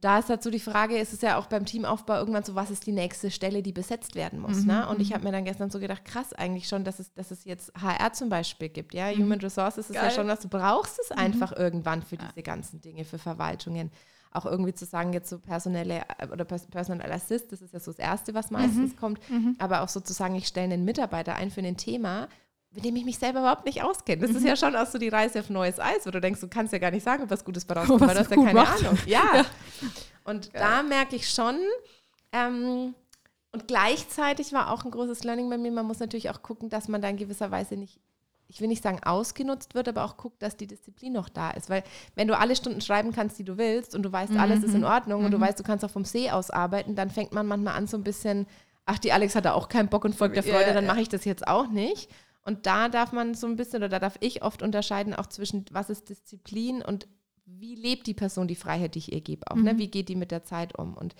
[0.00, 2.86] da ist dazu die Frage, ist es ja auch beim Teamaufbau irgendwann so, was ist
[2.86, 4.58] die nächste Stelle, die besetzt werden muss.
[4.58, 4.66] Mhm.
[4.66, 4.88] Ne?
[4.88, 5.14] Und ich mhm.
[5.14, 8.12] habe mir dann gestern so gedacht, krass eigentlich schon, dass es, dass es jetzt HR
[8.12, 8.94] zum Beispiel gibt.
[8.94, 9.22] Ja, mhm.
[9.22, 10.04] Human Resources ist Geil.
[10.04, 11.22] ja schon was, du brauchst es mhm.
[11.22, 13.90] einfach irgendwann für diese ganzen Dinge, für Verwaltungen.
[14.30, 17.90] Auch irgendwie zu sagen, jetzt so personelle äh, oder Personal Assist, das ist ja so
[17.92, 18.96] das Erste, was meistens mhm.
[18.96, 19.30] kommt.
[19.30, 19.56] Mhm.
[19.58, 22.28] Aber auch sozusagen, ich stelle einen Mitarbeiter ein für ein Thema
[22.70, 24.22] mit dem ich mich selber überhaupt nicht auskenne.
[24.22, 24.36] Das mhm.
[24.38, 26.72] ist ja schon auch so die Reise auf neues Eis, wo du denkst, du kannst
[26.72, 28.84] ja gar nicht sagen, ob was Gutes bei rauskommt, weil du hast ja keine macht.
[28.84, 28.98] Ahnung.
[29.06, 29.22] Ja.
[29.34, 29.44] ja.
[30.24, 30.60] Und ja.
[30.60, 31.56] da merke ich schon,
[32.32, 32.94] ähm,
[33.52, 36.88] und gleichzeitig war auch ein großes Learning bei mir, man muss natürlich auch gucken, dass
[36.88, 37.98] man da in gewisser Weise nicht,
[38.46, 41.70] ich will nicht sagen ausgenutzt wird, aber auch guckt, dass die Disziplin noch da ist.
[41.70, 41.82] Weil
[42.14, 44.40] wenn du alle Stunden schreiben kannst, die du willst und du weißt, mhm.
[44.40, 45.26] alles ist in Ordnung mhm.
[45.26, 45.42] und du mhm.
[45.42, 48.04] weißt, du kannst auch vom See aus arbeiten, dann fängt man manchmal an so ein
[48.04, 48.46] bisschen,
[48.84, 51.00] ach, die Alex hat da auch keinen Bock und folgt der Freude, yeah, dann mache
[51.00, 52.10] ich das jetzt auch nicht.
[52.42, 55.64] Und da darf man so ein bisschen oder da darf ich oft unterscheiden auch zwischen,
[55.70, 57.08] was ist Disziplin und
[57.44, 59.56] wie lebt die Person die Freiheit, die ich ihr gebe auch.
[59.56, 59.60] Ne?
[59.60, 59.66] Mhm.
[59.66, 59.78] Ne?
[59.78, 60.96] Wie geht die mit der Zeit um?
[60.96, 61.14] Und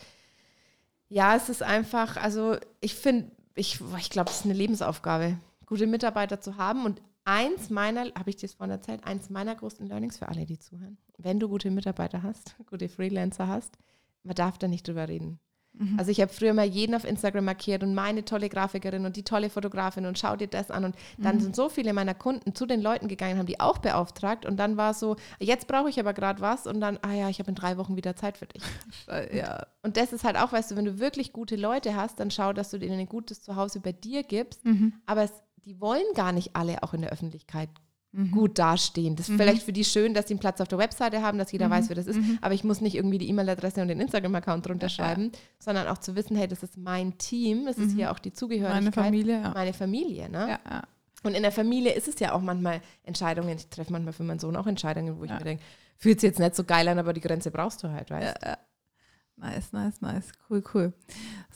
[1.09, 5.87] ja, es ist einfach, also ich finde, ich, ich glaube, es ist eine Lebensaufgabe, gute
[5.87, 6.85] Mitarbeiter zu haben.
[6.85, 10.47] Und eins meiner, habe ich dir das vorhin erzählt, eins meiner größten Learnings für alle,
[10.47, 13.77] die zuhören, wenn du gute Mitarbeiter hast, gute Freelancer hast,
[14.23, 15.41] man darf da nicht drüber reden.
[15.79, 15.99] Mhm.
[15.99, 19.23] Also ich habe früher mal jeden auf Instagram markiert und meine tolle Grafikerin und die
[19.23, 20.85] tolle Fotografin und schau dir das an.
[20.85, 21.41] Und dann mhm.
[21.41, 24.45] sind so viele meiner Kunden zu den Leuten gegangen, haben die auch beauftragt.
[24.45, 26.67] Und dann war so, jetzt brauche ich aber gerade was.
[26.67, 28.63] Und dann, ah ja, ich habe in drei Wochen wieder Zeit für dich.
[29.33, 29.67] ja.
[29.83, 32.53] Und das ist halt auch, weißt du, wenn du wirklich gute Leute hast, dann schau,
[32.53, 34.65] dass du denen ein gutes Zuhause bei dir gibst.
[34.65, 34.95] Mhm.
[35.07, 35.33] Aber es
[35.69, 37.69] die wollen gar nicht alle auch in der Öffentlichkeit
[38.13, 38.31] Mhm.
[38.31, 39.17] gut dastehen.
[39.17, 41.53] Das ist vielleicht für die schön, dass sie einen Platz auf der Webseite haben, dass
[41.53, 42.19] jeder weiß, wer das ist.
[42.41, 46.17] Aber ich muss nicht irgendwie die E-Mail-Adresse und den Instagram-Account drunter schreiben, sondern auch zu
[46.17, 48.83] wissen, hey, das ist mein Team, es ist hier auch die Zugehörigkeit.
[48.83, 49.51] Meine Familie, ja.
[49.53, 50.39] Meine Familie, ne?
[50.49, 50.83] Ja, ja.
[51.25, 53.57] Und in der Familie ist es ja auch manchmal Entscheidungen.
[53.59, 55.37] Ich treffe manchmal für meinen Sohn auch Entscheidungen, wo ich Ja.
[55.39, 55.63] mir denke,
[55.97, 58.49] fühlt sich jetzt nicht so geil an, aber die Grenze brauchst du halt, weißt Ja,
[58.51, 58.59] ja.
[59.37, 60.33] Nice, nice, nice.
[60.49, 60.93] Cool, cool.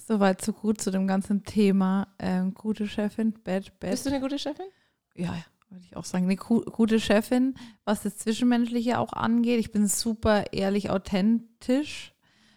[0.07, 2.09] Soweit so gut zu dem ganzen Thema.
[2.19, 3.91] Ähm, gute Chefin, bad, bad.
[3.91, 4.67] Bist du eine gute Chefin?
[5.15, 6.25] ja, ja, würde ich auch sagen.
[6.25, 7.55] Eine gu- gute Chefin,
[7.85, 9.59] was das Zwischenmenschliche auch angeht.
[9.61, 12.13] Ich bin super ehrlich, authentisch.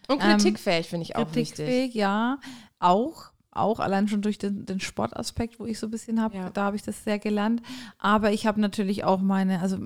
[0.08, 1.56] Und Ähm, kritikfähig finde ich auch wichtig.
[1.56, 2.38] Kritikfähig, ja.
[2.78, 3.32] Auch.
[3.50, 6.50] Auch allein schon durch den, den Sportaspekt, wo ich so ein bisschen habe, Ja.
[6.50, 7.62] da habe ich das sehr gelernt.
[7.98, 9.78] Aber ich habe natürlich auch meine, also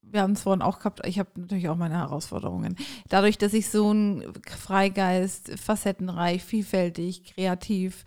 [0.00, 2.76] wir haben es vorhin auch gehabt, ich habe natürlich auch meine Herausforderungen.
[3.08, 8.04] Dadurch, dass ich so ein Freigeist, facettenreich, vielfältig, kreativ,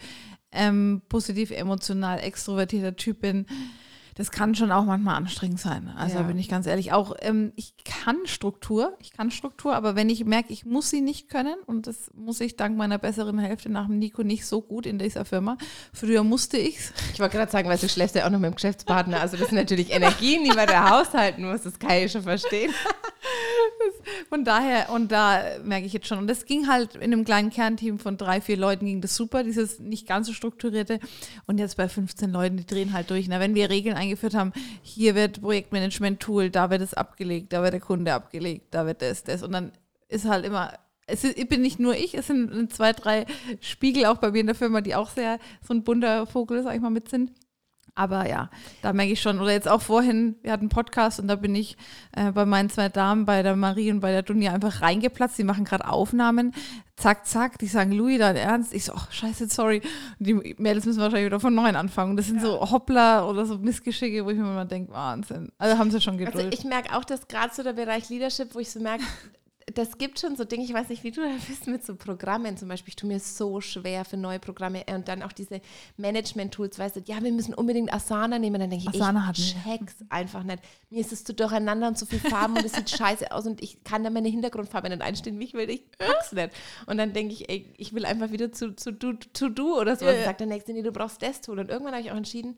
[0.52, 3.46] ähm, positiv, emotional, extrovertierter Typ bin,
[4.16, 5.90] das kann schon auch manchmal anstrengend sein.
[5.96, 6.24] Also Ja.
[6.24, 6.94] bin ich ganz ehrlich.
[6.94, 11.02] Auch ähm, ich kann Struktur, ich kann Struktur, aber wenn ich merke, ich muss sie
[11.02, 14.62] nicht können, und das muss ich dank meiner besseren Hälfte nach dem Nico nicht so
[14.62, 15.58] gut in dieser Firma.
[15.94, 16.94] Früher musste ich's.
[17.14, 19.20] Ich wollte gerade sagen, weil du schläfst ja auch noch mit dem Geschäftspartner.
[19.20, 21.64] Also das sind natürlich Energien, die man da haushalten muss.
[21.64, 22.72] Das kann ich schon verstehen.
[24.30, 26.18] Von daher, und da merke ich jetzt schon.
[26.18, 29.44] Und das ging halt in einem kleinen Kernteam von drei, vier Leuten ging das super,
[29.44, 31.00] dieses nicht ganz so strukturierte.
[31.46, 33.28] Und jetzt bei 15 Leuten, die drehen halt durch.
[33.28, 37.74] Na, wenn wir Regeln eingeführt haben, hier wird Projektmanagement-Tool, da wird es abgelegt, da wird
[37.74, 39.44] der Kunde abgelegt, da wird das, das.
[39.44, 39.72] Und dann
[40.08, 40.74] ist halt immer,
[41.08, 43.26] es bin nicht nur ich, es sind zwei, drei
[43.60, 46.76] Spiegel auch bei mir in der Firma, die auch sehr so ein bunter Vogel, sag
[46.76, 47.32] ich mal, mit sind.
[47.96, 48.50] Aber ja,
[48.82, 49.40] da merke ich schon.
[49.40, 51.78] Oder jetzt auch vorhin, wir hatten einen Podcast und da bin ich
[52.12, 55.38] äh, bei meinen zwei Damen, bei der Marie und bei der Dunja einfach reingeplatzt.
[55.38, 56.54] Die machen gerade Aufnahmen.
[56.98, 57.58] Zack, zack.
[57.60, 58.74] Die sagen, Louis, dein Ernst?
[58.74, 59.82] Ich so, ach, scheiße, sorry.
[60.20, 62.18] Und die Mädels müssen wahrscheinlich wieder von neuem anfangen.
[62.18, 65.54] Das sind so Hoppler oder so Missgeschicke, wo ich mir immer denke, Wahnsinn.
[65.58, 66.36] Also haben sie schon Geduld.
[66.36, 69.06] Also ich merke auch, dass gerade so der Bereich Leadership, wo ich so merke,
[69.74, 72.56] das gibt schon so Dinge, ich weiß nicht, wie du da bist mit so Programmen
[72.56, 72.90] zum Beispiel.
[72.90, 75.60] Ich tue mir so schwer für neue Programme und dann auch diese
[75.98, 78.60] Management-Tools, weißt du, ja, wir müssen unbedingt Asana nehmen.
[78.60, 80.60] Dann denke ich, Asana ich check's einfach nicht.
[80.92, 83.62] Mir ist es zu durcheinander und zu viel Farben und es sieht scheiße aus und
[83.64, 85.70] ich kann da meine Hintergrundfarbe nicht einstellen, wie ich will.
[85.70, 86.52] Ich pack's nicht.
[86.86, 89.96] Und dann denke ich, ey, ich will einfach wieder zu, zu do, to do oder
[89.96, 90.06] so.
[90.06, 90.26] Und ja.
[90.26, 91.58] sagt der Nächste, nee, du brauchst das Tool.
[91.58, 92.56] Und irgendwann habe ich auch entschieden,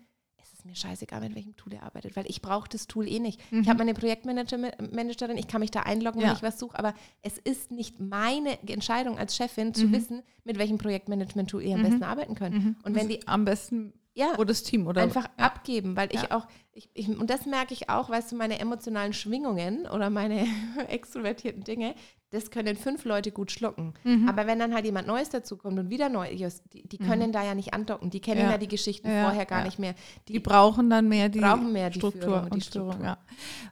[0.68, 3.40] mir scheißegal, mit welchem Tool ihr arbeitet, weil ich brauche das Tool eh nicht.
[3.52, 6.34] Ich habe meine Projektmanagerin, ich kann mich da einloggen, wenn Ja.
[6.36, 10.78] ich was suche, aber es ist nicht meine Entscheidung als Chefin zu wissen, mit welchem
[10.78, 12.76] Projektmanagement-Tool ihr am besten arbeiten könnt.
[12.84, 15.46] Und wenn die Am besten ja, oder das Team oder einfach ja.
[15.46, 16.32] abgeben, weil ich Ja.
[16.32, 20.48] auch, ich, ich, und das merke ich auch, weißt du, meine emotionalen Schwingungen oder meine
[20.88, 21.94] extrovertierten Dinge,
[22.32, 23.94] das können fünf Leute gut schlucken.
[24.04, 24.28] Mhm.
[24.28, 27.56] Aber wenn dann halt jemand Neues dazukommt und wieder Neues, die, die können da ja
[27.56, 28.46] nicht andocken, die kennen Mhm.
[28.46, 28.52] Ja.
[28.52, 29.66] ja, die Geschichten Ja, vorher gar ja.
[29.66, 29.96] nicht mehr.
[30.28, 32.62] Die brauchen dann mehr die mehr die Struktur Führung und die.
[32.62, 33.04] Struktur.
[33.04, 33.18] Ja.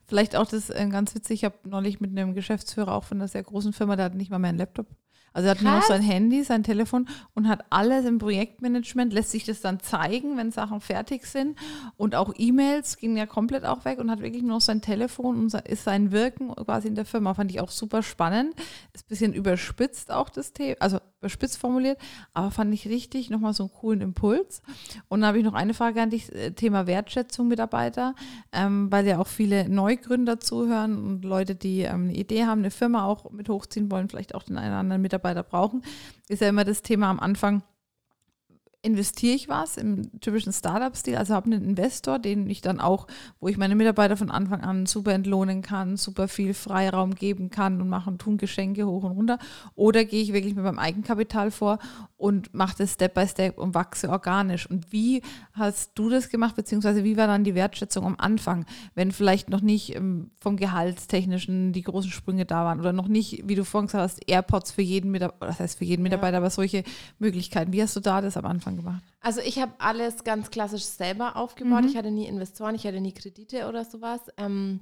[0.05, 3.27] Vielleicht auch das äh, ganz witzig, ich habe neulich mit einem Geschäftsführer auch von einer
[3.27, 4.87] sehr großen Firma, der hat nicht mal mehr einen Laptop.
[5.35, 5.89] Also er hat nur noch Krass.
[5.89, 10.51] sein Handy, sein Telefon und hat alles im Projektmanagement, lässt sich das dann zeigen, wenn
[10.51, 11.59] Sachen fertig sind.
[11.97, 15.37] Und auch E-Mails gingen ja komplett auch weg und hat wirklich nur noch sein Telefon
[15.37, 17.33] und ist sein Wirken quasi in der Firma.
[17.33, 18.53] Fand ich auch super spannend.
[18.93, 21.97] Ist ein bisschen überspitzt auch das Thema, also überspitzt formuliert,
[22.33, 24.61] aber fand ich richtig nochmal so einen coolen Impuls.
[25.09, 28.15] Und dann habe ich noch eine Frage an dich, äh, Thema Wertschätzung Mitarbeiter,
[28.53, 32.71] ähm, weil ja auch viele Neugründer zuhören und Leute, die ähm, eine Idee haben, eine
[32.71, 35.83] Firma auch mit hochziehen wollen, vielleicht auch den einen oder anderen Mitarbeiter brauchen,
[36.27, 37.63] ist ja immer das Thema am Anfang,
[38.85, 43.07] investiere ich was im typischen Startup-Stil, also habe einen Investor, den ich dann auch,
[43.39, 47.81] wo ich meine Mitarbeiter von Anfang an super entlohnen kann, super viel Freiraum geben kann
[47.81, 49.39] und machen, tun Geschenke hoch und runter.
[49.73, 51.79] Oder gehe ich wirklich mit meinem Eigenkapital vor
[52.25, 54.67] und mache das Step by Step und wachse organisch.
[54.67, 55.21] Und wie
[55.53, 59.61] hast du das gemacht, beziehungsweise wie war dann die Wertschätzung am Anfang, wenn vielleicht noch
[59.61, 63.85] nicht ähm, vom Gehaltstechnischen die großen Sprünge da waren oder noch nicht, wie du vorhin
[63.85, 66.83] gesagt hast, AirPods für jeden Mitarbeiter, das heißt für jeden Mitarbeiter, aber solche
[67.19, 67.73] Möglichkeiten.
[67.73, 69.03] Wie hast du da das am Anfang gemacht?
[69.21, 71.83] Also ich habe alles ganz klassisch selber aufgebaut.
[71.83, 71.89] Mhm.
[71.89, 74.21] Ich hatte nie Investoren, ich hatte nie Kredite oder sowas.
[74.37, 74.79] Ähm,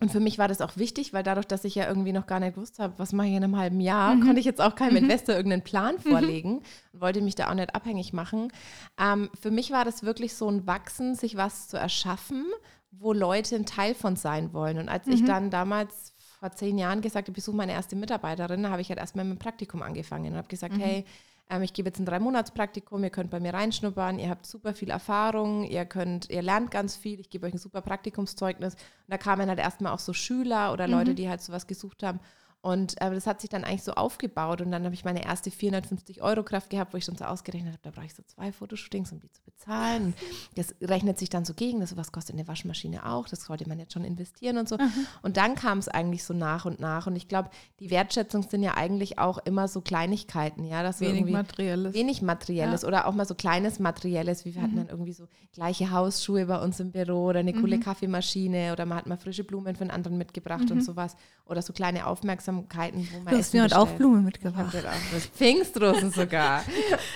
[0.00, 2.40] und für mich war das auch wichtig, weil dadurch, dass ich ja irgendwie noch gar
[2.40, 4.20] nicht gewusst habe, was mache ich in einem halben Jahr, Mhm.
[4.22, 7.74] konnte ich jetzt auch keinem Investor irgendeinen Plan vorlegen und wollte mich da auch nicht
[7.74, 8.52] abhängig machen.
[8.98, 12.44] Ähm, für mich war das wirklich so ein Wachsen, sich was zu erschaffen,
[12.90, 14.78] wo Leute ein Teil von sein wollen.
[14.78, 15.12] Und als Mhm.
[15.12, 18.80] ich dann damals vor zehn Jahren gesagt habe, ich suche meine erste Mitarbeiterin, da habe
[18.80, 20.80] ich halt erstmal mit dem Praktikum angefangen und habe gesagt, Mhm.
[20.80, 21.04] hey,
[21.50, 24.90] ähm, ich gebe jetzt ein Drei-Monats-Praktikum, ihr könnt bei mir reinschnuppern, ihr habt super viel
[24.90, 28.74] Erfahrung, ihr könnt, ihr lernt ganz viel, ich gebe euch ein super Praktikumszeugnis.
[28.74, 32.20] Und da kamen halt erstmal auch so Schüler oder Leute, die halt sowas gesucht haben.
[32.62, 34.60] Und äh, das hat sich dann eigentlich so aufgebaut.
[34.60, 37.72] Und dann habe ich meine erste 450 Euro Kraft gehabt, wo ich schon so ausgerechnet
[37.72, 40.04] habe, da brauche ich so zwei Fotoshootings, um die zu bezahlen.
[40.06, 40.14] Und
[40.56, 43.78] das rechnet sich dann so gegen, das was kostet eine Waschmaschine auch, das sollte man
[43.78, 44.76] jetzt schon investieren und so.
[44.76, 45.06] Mhm.
[45.22, 47.06] Und dann kam es eigentlich so nach und nach.
[47.06, 51.24] Und ich glaube, die Wertschätzung sind ja eigentlich auch immer so Kleinigkeiten, ja, dass wenig
[51.26, 52.88] materielles, wenig materielles ja.
[52.88, 54.64] oder auch mal so kleines materielles, wie wir mhm.
[54.64, 57.80] hatten dann irgendwie so gleiche Hausschuhe bei uns im Büro oder eine coole mhm.
[57.80, 60.82] Kaffeemaschine oder man hat mal frische Blumen für einen anderen mitgebracht und mhm.
[60.82, 62.06] sowas oder so kleine
[62.50, 64.74] Aufmerksamkeiten, wo man Du hast mir heute auch Blumen mitgebracht.
[64.80, 66.62] Ich auch Pfingstrosen sogar.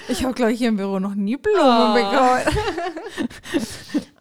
[0.08, 1.94] ich habe, glaube ich, hier im Büro noch nie Blumen oh.
[1.94, 2.42] bekommen.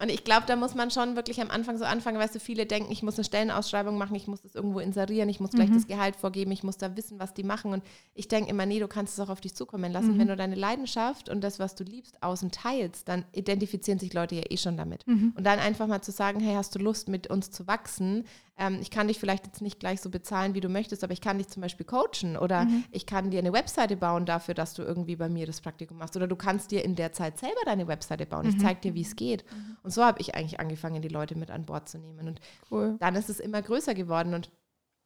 [0.00, 2.66] und ich glaube, da muss man schon wirklich am Anfang so anfangen, weißt du, viele
[2.66, 5.74] denken, ich muss eine Stellenausschreibung machen, ich muss das irgendwo inserieren, ich muss gleich mhm.
[5.74, 7.72] das Gehalt vorgeben, ich muss da wissen, was die machen.
[7.72, 7.82] Und
[8.14, 10.14] ich denke immer, nee, du kannst es auch auf dich zukommen lassen.
[10.14, 10.18] Mhm.
[10.18, 14.34] Wenn du deine Leidenschaft und das, was du liebst, außen teilst, dann identifizieren sich Leute
[14.34, 15.06] ja eh schon damit.
[15.06, 15.32] Mhm.
[15.36, 18.24] Und dann einfach mal zu sagen, hey, hast du Lust, mit uns zu wachsen?
[18.56, 21.20] Ähm, ich kann dich vielleicht jetzt nicht gleich so bezahlen, wie du möchtest, aber ich
[21.20, 22.84] kann dich zum Beispiel coachen oder mhm.
[22.92, 26.16] ich kann dir eine Webseite bauen dafür, dass du irgendwie bei mir das Praktikum machst.
[26.16, 28.46] Oder du kannst dir in der Zeit selber deine Webseite bauen.
[28.46, 28.60] Ich mhm.
[28.60, 29.44] zeige dir, wie es geht.
[29.50, 29.76] Mhm.
[29.82, 32.28] Und so habe ich eigentlich angefangen, die Leute mit an Bord zu nehmen.
[32.28, 32.40] Und
[32.70, 32.96] cool.
[33.00, 34.34] dann ist es immer größer geworden.
[34.34, 34.50] Und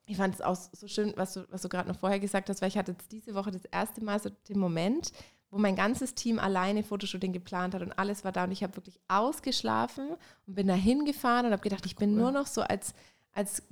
[0.04, 2.60] ich fand es auch so schön, was du, was du gerade noch vorher gesagt hast,
[2.60, 5.12] weil ich hatte jetzt diese Woche das erste Mal so den Moment,
[5.50, 8.76] wo mein ganzes Team alleine Fotoshooting geplant hat und alles war da und ich habe
[8.76, 10.10] wirklich ausgeschlafen
[10.46, 12.16] und bin da hingefahren und habe gedacht, ich bin cool.
[12.16, 12.92] nur noch so als
[13.38, 13.62] als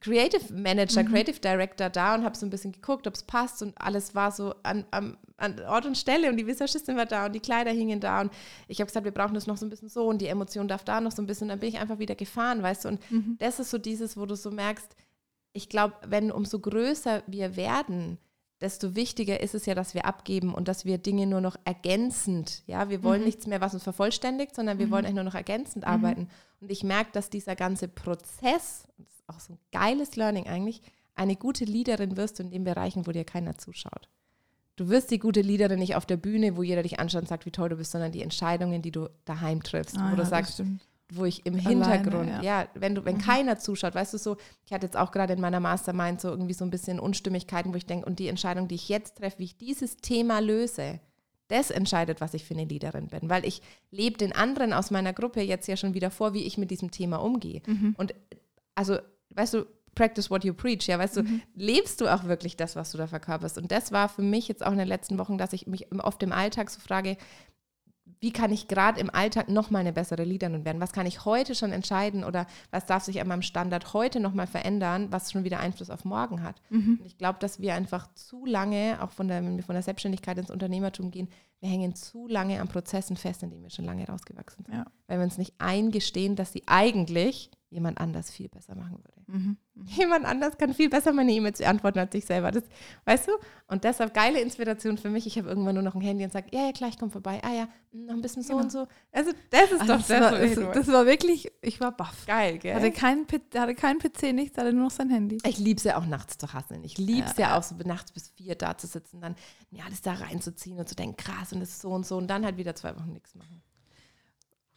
[0.00, 1.12] Creative Manager, mhm.
[1.12, 4.32] Creative Director da und habe so ein bisschen geguckt, ob es passt und alles war
[4.32, 7.70] so an, an, an, Ort und Stelle und die Visagistin war da und die Kleider
[7.70, 8.32] hingen da und
[8.68, 10.84] ich habe gesagt, wir brauchen das noch so ein bisschen so und die Emotion darf
[10.84, 11.48] da noch so ein bisschen.
[11.48, 12.88] Dann bin ich einfach wieder gefahren, weißt du.
[12.88, 13.36] Und mhm.
[13.38, 14.94] das ist so dieses, wo du so merkst,
[15.54, 18.18] ich glaube, wenn umso größer wir werden,
[18.60, 22.62] desto wichtiger ist es ja, dass wir abgeben und dass wir Dinge nur noch ergänzend,
[22.66, 23.26] ja, wir wollen mhm.
[23.26, 24.90] nichts mehr, was uns vervollständigt, sondern wir mhm.
[24.90, 25.90] wollen eigentlich nur noch ergänzend mhm.
[25.90, 26.28] arbeiten.
[26.60, 30.82] Und ich merke, dass dieser ganze Prozess, das ist auch so ein geiles Learning eigentlich,
[31.14, 34.08] eine gute Leaderin wirst du in den Bereichen, wo dir keiner zuschaut.
[34.76, 37.46] Du wirst die gute Leaderin nicht auf der Bühne, wo jeder dich anschaut und sagt,
[37.46, 40.26] wie toll du bist, sondern die Entscheidungen, die du daheim triffst, ah, wo ja, du
[40.26, 40.62] sagst,
[41.12, 42.42] wo ich im Alleine, Hintergrund, ja.
[42.42, 42.68] ja.
[42.74, 43.20] wenn du, wenn mhm.
[43.20, 46.54] keiner zuschaut, weißt du so, ich hatte jetzt auch gerade in meiner Mastermind so irgendwie
[46.54, 49.44] so ein bisschen Unstimmigkeiten, wo ich denke, und die Entscheidung, die ich jetzt treffe, wie
[49.44, 51.00] ich dieses Thema löse,
[51.48, 55.12] das entscheidet, was ich für eine Leaderin bin, weil ich lebe den anderen aus meiner
[55.12, 57.62] Gruppe jetzt ja schon wieder vor, wie ich mit diesem Thema umgehe.
[57.66, 57.94] Mhm.
[57.98, 58.14] Und
[58.74, 58.98] also,
[59.30, 61.42] weißt du, practice what you preach, ja, weißt mhm.
[61.54, 63.58] du, lebst du auch wirklich das, was du da verkörperst?
[63.58, 66.22] Und das war für mich jetzt auch in den letzten Wochen, dass ich mich oft
[66.22, 67.16] im Alltag so frage,
[68.24, 70.80] wie kann ich gerade im Alltag noch mal eine bessere Leaderin werden?
[70.80, 74.32] Was kann ich heute schon entscheiden oder was darf sich an meinem Standard heute noch
[74.32, 76.62] mal verändern, was schon wieder Einfluss auf morgen hat?
[76.70, 77.00] Mhm.
[77.00, 79.82] Und ich glaube, dass wir einfach zu lange, auch von der, wenn wir von der
[79.82, 81.28] Selbstständigkeit ins Unternehmertum gehen,
[81.60, 84.74] wir hängen zu lange an Prozessen fest, in denen wir schon lange rausgewachsen sind.
[84.74, 84.86] Ja.
[85.06, 89.22] Weil wir uns nicht eingestehen, dass sie eigentlich jemand anders viel besser machen würde.
[89.26, 89.56] Mhm.
[89.74, 89.86] mhm.
[89.96, 92.52] Jemand anders kann viel besser meine E-Mails beantworten als ich selber.
[92.52, 92.62] Das,
[93.04, 93.32] weißt du?
[93.66, 95.26] Und deshalb geile Inspiration für mich.
[95.26, 97.40] Ich habe irgendwann nur noch ein Handy und sage, ja, ja, klar, ich komme vorbei.
[97.42, 98.64] Ah ja, hm, noch ein bisschen so genau.
[98.64, 98.86] und so.
[99.10, 100.08] Also das ist also doch das.
[100.08, 102.26] War, das, das war wirklich, ich war baff.
[102.26, 102.76] Geil, gell?
[102.76, 105.38] Hatte keinen hatte kein PC, nichts, hatte nur noch sein Handy.
[105.44, 106.84] Ich liebe es ja auch nachts zu hasseln.
[106.84, 109.34] Ich liebe es ja, ja, auch so nachts bis vier da zu sitzen, dann
[109.72, 112.28] ja, alles da reinzuziehen und zu denken, krass und das ist so und so und
[112.28, 113.62] dann halt wieder zwei Wochen nichts machen.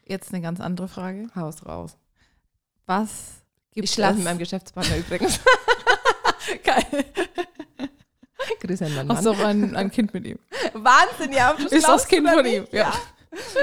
[0.08, 1.28] Jetzt eine ganz andere Frage.
[1.36, 1.98] Haus raus.
[2.88, 5.40] Was gibt Ich schlafe mit meinem Geschäftspartner übrigens.
[6.64, 7.06] Geil.
[8.62, 9.18] Grüße an meinen Mann.
[9.18, 10.40] Hast du auch ein, ein Kind mit ihm?
[10.74, 11.52] Wahnsinn, ja.
[11.52, 12.80] Ist das Kind von ihm, ja.
[12.80, 12.94] ja.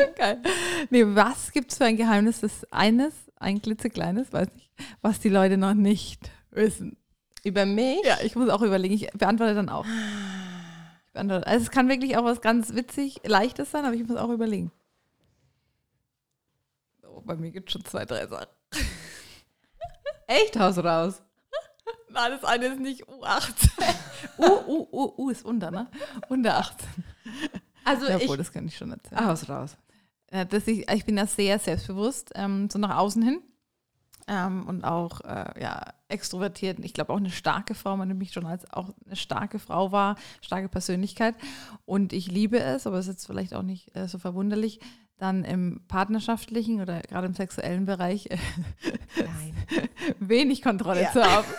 [0.17, 0.43] Geil.
[0.91, 5.31] Nee, was gibt es für ein Geheimnis, das eines, ein klitzekleines, weiß ich, was die
[5.31, 6.97] Leute noch nicht wissen?
[7.43, 8.05] Über mich?
[8.05, 8.95] Ja, ich muss auch überlegen.
[8.95, 9.87] Ich beantworte dann auch.
[11.15, 14.73] Also es kann wirklich auch was ganz witzig, leichtes sein, aber ich muss auch überlegen.
[17.03, 18.49] Oh, bei mir gibt es schon zwei, drei Sachen.
[20.27, 21.23] Echt Haus raus?
[22.11, 23.71] Nein, das eine ist nicht U18.
[24.39, 25.89] U, U, U, U ist unter, ne?
[26.29, 26.89] Unter 18.
[27.85, 29.27] Also ja, ich, das kann ich schon erzählen.
[29.27, 29.77] Haus raus.
[30.31, 33.43] Das ich, ich bin da sehr selbstbewusst, ähm, so nach außen hin.
[34.27, 36.79] Ähm, und auch äh, ja, extrovertiert.
[36.83, 39.93] Ich glaube auch eine starke Frau, man nimmt mich schon als auch eine starke Frau
[39.93, 41.35] war, starke Persönlichkeit.
[41.85, 44.81] Und ich liebe es, aber es ist jetzt vielleicht auch nicht äh, so verwunderlich,
[45.19, 48.39] dann im partnerschaftlichen oder gerade im sexuellen Bereich äh,
[50.19, 51.13] wenig Kontrolle ja.
[51.13, 51.47] zu haben.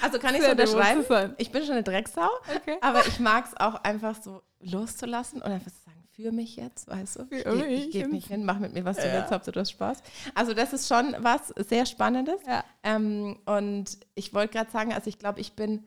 [0.00, 1.34] Also kann ich so unterschreiben.
[1.36, 2.78] Ich bin schon eine Drecksau, okay.
[2.80, 6.88] aber ich mag es auch einfach so loszulassen und einfach zu sagen, für mich jetzt,
[6.88, 7.26] weißt du?
[7.30, 9.14] Ich, ge ich gebe mich hin, mach mit mir, was du ja.
[9.14, 10.02] willst, Hauptsache du hast Spaß.
[10.34, 12.40] Also das ist schon was sehr Spannendes.
[12.46, 12.64] Ja.
[12.82, 15.84] Ähm, und ich wollte gerade sagen, also ich glaube, ich bin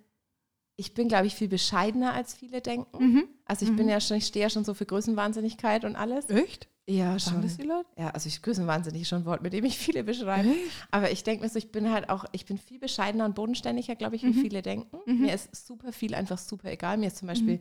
[0.81, 2.97] ich bin, glaube ich, viel bescheidener, als viele denken.
[3.03, 3.23] Mhm.
[3.45, 3.75] Also ich mhm.
[3.77, 6.27] bin ja schon, ich stehe ja schon so für Größenwahnsinnigkeit und alles.
[6.29, 6.67] Echt?
[6.87, 7.41] Ja, Sagen schon.
[7.43, 7.87] das die Leute?
[7.97, 10.49] Ja, also ich grüße wahnsinnig schon ein Wort, mit dem ich viele beschreibe.
[10.89, 13.95] Aber ich denke mir so, ich bin halt auch, ich bin viel bescheidener und bodenständiger,
[13.95, 14.41] glaube ich, wie Mhm.
[14.41, 14.97] viele denken.
[15.05, 15.21] Mhm.
[15.21, 16.97] Mir ist super viel einfach super egal.
[16.97, 17.59] Mir ist zum Beispiel,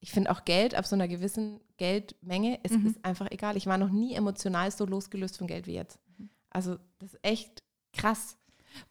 [0.00, 2.86] ich finde auch Geld ab so einer gewissen Geldmenge, es Mhm.
[2.88, 3.56] ist einfach egal.
[3.56, 5.98] Ich war noch nie emotional so losgelöst von Geld wie jetzt.
[6.18, 6.28] Mhm.
[6.50, 7.62] Also das ist echt
[7.94, 8.36] krass.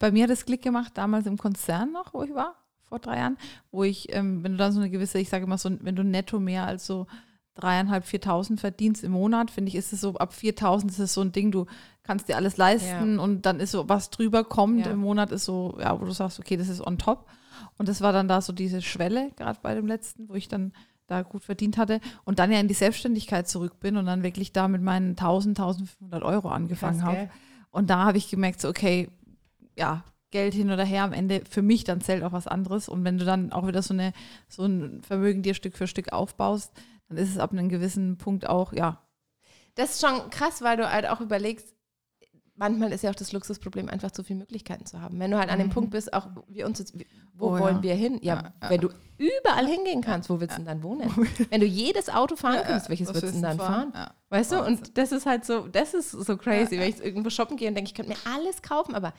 [0.00, 2.56] Bei mir hat es Klick gemacht, damals im Konzern noch, wo ich war,
[2.88, 3.36] vor drei Jahren,
[3.70, 6.02] wo ich, ähm, wenn du dann so eine gewisse, ich sage immer so, wenn du
[6.04, 7.06] netto mehr als so
[7.54, 11.20] dreieinhalb, viertausend verdienst im Monat, finde ich, ist es so, ab 4000 ist es so
[11.22, 11.66] ein Ding, du
[12.04, 14.92] kannst dir alles leisten und dann ist so, was drüber kommt Ja.
[14.92, 17.26] im Monat, ist so, ja, wo du sagst, okay, das ist on top.
[17.76, 20.72] Und das war dann da so diese Schwelle, gerade bei dem letzten, wo ich dann
[21.08, 24.52] da gut verdient hatte und dann ja in die Selbstständigkeit zurück bin und dann wirklich
[24.52, 27.16] da mit meinen 1000, 1500 Euro angefangen habe.
[27.70, 29.08] Und da habe ich gemerkt, so, okay,
[29.76, 32.88] ja, Geld hin oder her, am Ende für mich dann zählt auch was anderes.
[32.88, 34.12] Und wenn du dann auch wieder so, eine,
[34.48, 36.72] so ein Vermögen dir Stück für Stück aufbaust,
[37.08, 39.02] dann ist es ab einem gewissen Punkt auch, ja,
[39.74, 41.74] Das ist schon krass, weil du halt auch überlegst,
[42.56, 45.18] manchmal ist ja auch das Luxusproblem, einfach zu viele Möglichkeiten zu haben.
[45.20, 45.72] Wenn du halt an dem Mhm.
[45.72, 46.94] Punkt bist, auch wir uns jetzt,
[47.34, 47.82] wo Oh, wollen ja.
[47.84, 48.18] wir hin?
[48.20, 48.70] Ja, Ja, ja.
[48.70, 51.08] wenn du überall hingehen kannst, wo willst du denn dann wohnen?
[51.50, 53.92] Wenn du jedes Auto fahren kannst, welches willst du denn dann fahren?
[53.94, 54.10] Ja.
[54.30, 54.78] Weißt du, Wahnsinn.
[54.78, 57.68] und das ist halt so, das ist so crazy, Ja, wenn ich irgendwo shoppen gehe
[57.68, 59.12] und denke, ich könnte mir alles kaufen, aber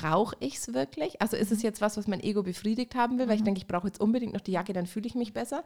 [0.00, 1.20] brauche ich es wirklich?
[1.22, 3.66] Also ist es jetzt was, was mein Ego befriedigt haben will, weil ich denke, ich
[3.66, 5.64] brauche jetzt unbedingt noch die Jacke, dann fühle ich mich besser.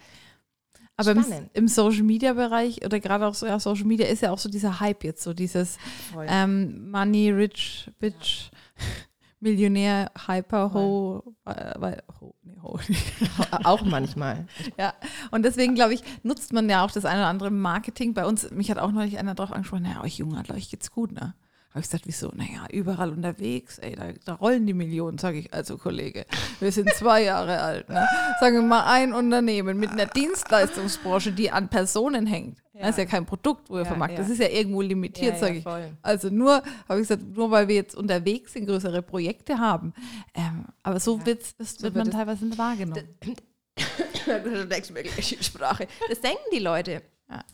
[0.97, 4.31] Aber im, im Social Media Bereich oder gerade auch so, ja, Social Media ist ja
[4.33, 5.79] auch so dieser Hype jetzt, so dieses
[6.29, 8.51] ähm, Money, Rich, Bitch,
[9.40, 12.79] Millionär, Hyper, Ho, äh, weil- ho, nee, ho.
[13.64, 14.47] auch manchmal.
[14.79, 14.93] Ja,
[15.31, 18.12] und deswegen glaube ich, nutzt man ja auch das eine oder andere Marketing.
[18.12, 21.12] Bei uns, mich hat auch neulich einer drauf angesprochen, naja, euch Jungen, euch geht's gut,
[21.12, 21.35] ne?
[21.70, 22.33] Habe ich gesagt, wieso?
[22.35, 26.26] Naja, überall unterwegs, ey, da, da rollen die Millionen, sage ich, also Kollege,
[26.59, 28.04] wir sind zwei Jahre alt, ne?
[28.40, 32.59] Sagen wir mal, ein Unternehmen mit einer Dienstleistungsbranche, die an Personen hängt.
[32.72, 32.80] Ja.
[32.83, 34.24] Das ist ja kein Produkt, wo ihr Ja, vermarktet, ja.
[34.24, 35.62] das ist ja irgendwo limitiert, sage ich.
[35.62, 35.92] voll.
[36.02, 36.54] Also nur,
[36.88, 39.92] habe ich gesagt, nur weil wir jetzt unterwegs sind, größere Projekte haben.
[40.35, 43.04] Ähm, aber so, wird's, das so wird man teilweise nicht wahrgenommen.
[45.40, 45.87] Sprache.
[46.09, 47.02] Das denken die Leute.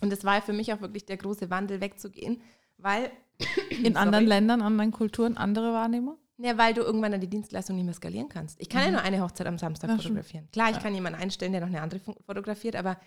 [0.00, 2.40] Und das war für mich auch wirklich der große Wandel, wegzugehen,
[2.78, 3.10] weil,
[3.82, 4.26] In anderen.
[4.26, 6.16] Ländern, anderen Kulturen, andere Wahrnehmung?
[6.38, 8.60] ja, weil du irgendwann dann die Dienstleistung nicht mehr skalieren kannst.
[8.60, 10.48] Ich kann ja nur eine Hochzeit am Samstag Ja, fotografieren.
[10.52, 10.82] Klar, ich Ja.
[10.82, 12.98] kann jemanden einstellen, der noch eine andere fo- fotografiert, aber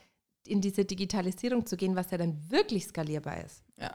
[0.48, 3.64] in diese Digitalisierung zu gehen, was ja dann wirklich skalierbar ist.
[3.78, 3.92] Ja.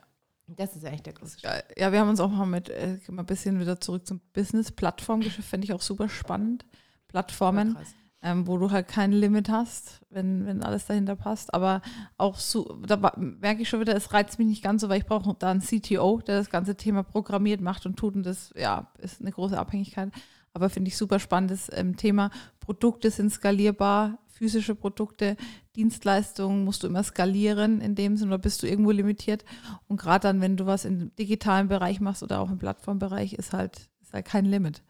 [0.47, 1.65] Das ist eigentlich der große Schritt.
[1.77, 5.49] Ja, wir haben uns auch mal mit, äh, mal ein bisschen wieder zurück zum Business-Plattformgeschäft,
[5.49, 6.65] fände ich auch super spannend.
[7.09, 7.95] Plattformen, Krass.
[8.25, 11.53] Ähm, wo du halt kein Limit hast, wenn, wenn alles dahinter passt.
[11.53, 11.83] Aber
[12.17, 15.07] auch so, da merke ich schon wieder, es reizt mich nicht ganz so, weil ich
[15.07, 18.15] brauche da einen CTO, der das ganze Thema programmiert, macht und tut.
[18.15, 20.11] Und das, ja, ist eine große Abhängigkeit.
[20.55, 22.31] Aber finde ich super spannendes ähm, Thema.
[22.61, 25.37] Produkte sind skalierbar, physische Produkte,
[25.77, 29.45] Dienstleistungen musst du immer skalieren in dem Sinne, oder bist du irgendwo limitiert.
[29.87, 33.53] Und gerade dann, wenn du was im digitalen Bereich machst oder auch im Plattformbereich, ist
[33.53, 34.83] halt, ist halt kein Limit.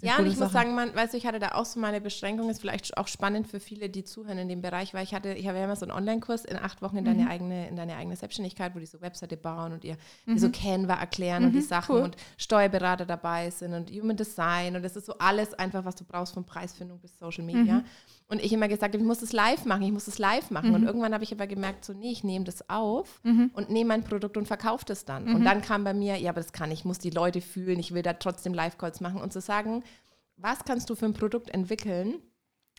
[0.00, 0.52] Ja, und ich muss Sache.
[0.52, 3.48] sagen, man, weißt du, ich hatte da auch so meine Beschränkung, ist vielleicht auch spannend
[3.48, 5.84] für viele, die zuhören in dem Bereich, weil ich hatte, ich habe ja immer so
[5.84, 7.28] einen Online-Kurs in acht Wochen in deine Mhm.
[7.28, 10.94] eigene, in deine eigene Selbstständigkeit, wo die so Webseite bauen und ihr die so Canva
[10.94, 12.02] erklären und die Mhm, Sachen cool.
[12.02, 16.04] und Steuerberater dabei sind und Human Design und das ist so alles einfach, was du
[16.04, 17.82] brauchst von Preisfindung bis Social Media.
[18.28, 18.34] Mhm.
[18.34, 20.74] Und ich immer gesagt habe, ich muss das live machen, ich muss das live machen.
[20.74, 23.50] Und irgendwann habe ich aber gemerkt, so, nee, ich nehme das auf Mhm.
[23.54, 25.34] und nehme mein Produkt und verkaufe das dann.
[25.34, 27.78] Und dann kam bei mir, ja, aber das kann ich, ich muss die Leute fühlen,
[27.78, 29.82] ich will da trotzdem Live-Calls machen und zu sagen,
[30.36, 32.20] was kannst du für ein Produkt entwickeln,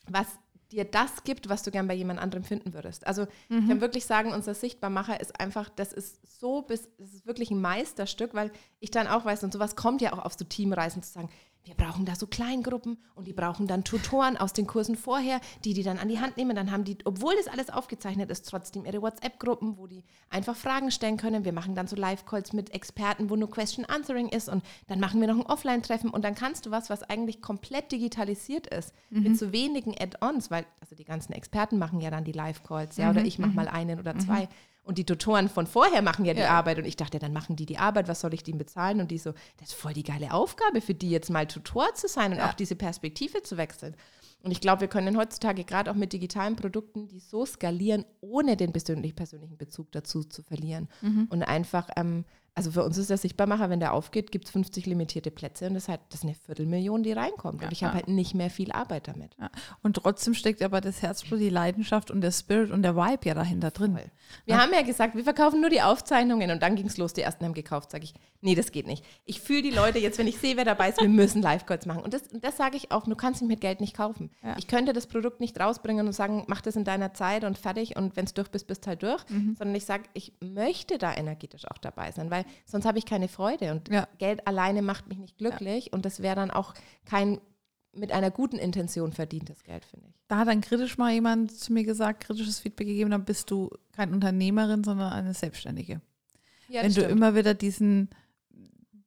[0.08, 0.26] was
[0.72, 3.04] dir das gibt, was du gern bei jemand anderem finden würdest.
[3.06, 7.26] Also ich kann wirklich sagen, unser Sichtbarmacher ist einfach, das ist so bis, das ist
[7.26, 10.44] wirklich ein Meisterstück, weil ich dann auch weiß, und sowas kommt ja auch auf so
[10.44, 11.28] Teamreisen zu sagen,
[11.64, 15.74] wir brauchen da so Kleingruppen und die brauchen dann Tutoren aus den Kursen vorher, die
[15.74, 16.56] die dann an die Hand nehmen.
[16.56, 20.90] Dann haben die, obwohl das alles aufgezeichnet ist, trotzdem ihre WhatsApp-Gruppen, wo die einfach Fragen
[20.90, 21.44] stellen können.
[21.44, 25.20] Wir machen dann so Live-Calls mit Experten, wo nur Question Answering ist und dann machen
[25.20, 29.38] wir noch ein Offline-Treffen und dann kannst du was, was eigentlich komplett digitalisiert ist, mit
[29.38, 33.24] so wenigen Add-ons, weil also die ganzen Experten machen ja dann die Live-Calls, ja, oder
[33.24, 34.48] ich mache mal einen oder zwei.
[34.82, 36.50] Und die Tutoren von vorher machen ja die Ja.
[36.50, 36.78] Arbeit.
[36.78, 39.00] Und ich dachte, dann machen die die Arbeit, was soll ich denen bezahlen?
[39.00, 42.08] Und die so, das ist voll die geile Aufgabe für die, jetzt mal Tutor zu
[42.08, 42.48] sein und Ja.
[42.48, 43.94] auch diese Perspektive zu wechseln.
[44.42, 48.56] Und ich glaube, wir können heutzutage gerade auch mit digitalen Produkten, die so skalieren, ohne
[48.56, 50.88] den persönlich, persönlichen Bezug dazu zu verlieren.
[51.28, 54.86] Und einfach ähm, also für uns ist der Sichtbarmacher, wenn der aufgeht, gibt es 50
[54.86, 57.60] limitierte Plätze und das, halt, das ist eine Viertelmillion, die reinkommt.
[57.60, 57.96] Ja, und ich habe ja.
[58.00, 59.36] halt nicht mehr viel Arbeit damit.
[59.40, 59.50] Ja.
[59.82, 63.34] Und trotzdem steckt aber das Herzblut, die Leidenschaft und der Spirit und der Vibe ja
[63.34, 63.92] dahinter drin.
[63.92, 64.10] Voll.
[64.46, 67.22] Wir haben ja gesagt, wir verkaufen nur die Aufzeichnungen und dann ging es los, die
[67.22, 67.90] ersten haben gekauft.
[67.90, 69.04] Sage ich, nee, das geht nicht.
[69.24, 72.02] Ich fühle die Leute jetzt, wenn ich sehe, wer dabei ist, wir müssen Live-Calls machen.
[72.02, 74.30] Und das, und das sage ich auch, du kannst mich mit Geld nicht kaufen.
[74.58, 77.96] Ich könnte das Produkt nicht rausbringen und sagen, mach das in deiner Zeit und fertig
[77.96, 79.28] und wenn es durch bist, bist halt durch.
[79.28, 79.56] Mhm.
[79.56, 83.28] Sondern ich sage, ich möchte da energetisch auch dabei sein, weil sonst habe ich keine
[83.28, 83.72] Freude.
[83.72, 84.08] Und Ja.
[84.18, 86.74] Geld alleine macht mich nicht glücklich und das wäre dann auch
[87.04, 87.40] kein
[87.92, 90.14] mit einer guten Intention verdientes Geld, finde ich.
[90.28, 93.70] Da hat dann kritisch mal jemand zu mir gesagt, kritisches Feedback gegeben, dann bist du
[93.92, 96.00] keine Unternehmerin, sondern eine Selbstständige.
[96.68, 98.10] Ja, Wenn du immer wieder diesen,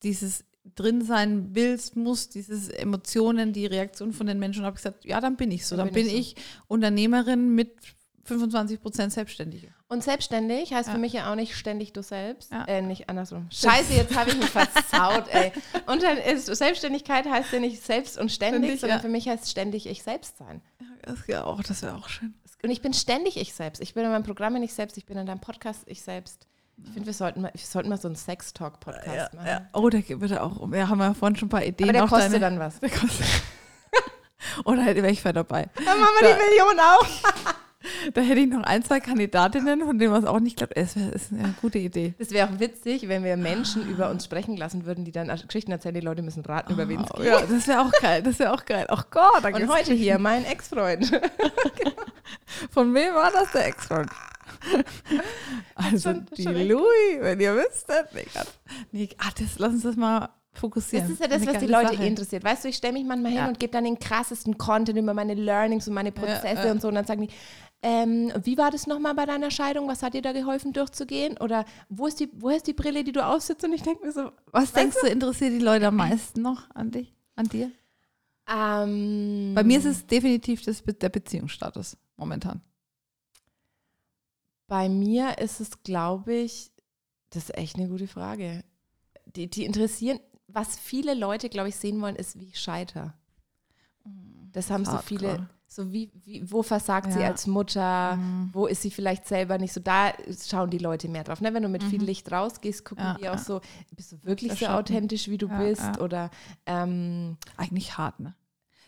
[0.04, 0.44] dieses
[0.76, 5.22] drin sein willst, musst, diese Emotionen, die Reaktion von den Menschen, habe ich gesagt, ja,
[5.22, 5.78] dann bin ich so.
[5.78, 6.36] Dann Dann, bin ich ich,
[6.68, 7.74] Unternehmerin mit
[8.26, 9.74] 25 Prozent Selbstständige.
[9.90, 10.94] Und selbstständig heißt Ja.
[10.94, 12.52] für mich ja auch nicht ständig du selbst.
[12.52, 12.64] Ja.
[12.66, 13.48] Äh, nicht andersrum.
[13.52, 15.52] Scheiße, jetzt habe ich mich versaut, ey.
[15.88, 19.02] Und dann ist Selbstständigkeit heißt ja nicht selbst und ständig, Ständig, sondern ja.
[19.02, 20.62] für mich heißt ständig ich selbst sein.
[21.02, 22.34] Das wäre auch, das wäre auch schön.
[22.64, 23.82] Und ich bin ständig ich selbst.
[23.82, 26.48] Ich bin in meinem Programm ich selbst, ich bin in deinem Podcast ich selbst.
[26.82, 29.48] Ich finde, wir sollten mal, wir sollten mal so einen Sex-Talk-Podcast machen.
[29.48, 29.68] Ja.
[29.74, 30.72] Oh, da wird er auch.
[30.72, 31.90] Wir haben ja vorhin schon ein paar Ideen.
[31.90, 32.80] Aber der kostet deine- dann was.
[32.80, 33.26] Der kostet.
[34.66, 35.70] Oder hätte wäre ich dabei.
[35.76, 37.54] Dann machen wir die Million auch.
[38.14, 40.74] Da hätte ich noch ein, zwei Kandidatinnen, von denen man es auch nicht glaubt.
[40.76, 42.14] Es wäre ist eine gute Idee.
[42.20, 45.72] Das wäre auch witzig, wenn wir Menschen über uns sprechen lassen würden, die dann Geschichten
[45.72, 47.26] erzählen, die Leute müssen raten, über wen es Oh, geht.
[47.28, 48.22] ja, das wäre auch geil.
[48.24, 48.86] Das wäre auch geil.
[48.90, 51.12] Ach Gott, da Und heute hier mein Ex-Freund.
[52.72, 54.10] Von wem war das der Ex-Freund?
[55.76, 56.54] Also schon- die schon.
[56.68, 58.08] Louis, wenn ihr wüsstet.
[58.14, 58.48] Nee, Gott.
[58.92, 61.06] nee, ah, das, lass uns das mal fokussieren.
[61.06, 62.06] Das ist ja das, Eine was die Leute Sache.
[62.06, 62.44] interessiert.
[62.44, 63.48] Weißt du, ich stelle mich manchmal hin Ja.
[63.48, 66.72] und gebe dann den krassesten Content über meine Learnings und meine Prozesse ja.
[66.72, 66.88] und so.
[66.90, 67.30] Und dann sagen die,
[67.84, 69.88] ähm, wie war das nochmal bei deiner Scheidung?
[69.88, 71.38] Was hat dir da geholfen, durchzugehen?
[71.38, 73.64] Oder wo ist die, wo ist die Brille, die du aufsetzt?
[73.64, 76.92] Und ich denke mir so, Was denkst du, interessiert die Leute am meisten noch an
[76.92, 77.72] dich, an dir?
[78.50, 82.62] ähm, Bei mir ist es definitiv das, der Beziehungsstatus momentan.
[84.68, 86.72] Bei mir ist es, glaube ich,
[87.32, 88.64] das ist echt eine gute Frage.
[89.26, 93.14] Die, die interessieren, was viele Leute, glaube ich, sehen wollen, ist, wie ich scheiter.
[94.52, 97.28] Das haben so viele, so wie, wie wo versagt sie Ja.
[97.28, 98.50] als Mutter, Mhm.
[98.54, 100.14] wo ist sie vielleicht selber nicht so, da
[100.48, 101.42] schauen die Leute mehr drauf.
[101.42, 101.54] Ne?
[101.54, 103.38] Wenn du mit viel Licht rausgehst, gucken Ja, die auch ja.
[103.38, 103.62] so,
[103.96, 104.74] bist du wirklich so Schatten.
[104.76, 106.00] authentisch, wie du bist?
[106.00, 106.30] Oder
[106.66, 108.36] ähm, Eigentlich hart, ne?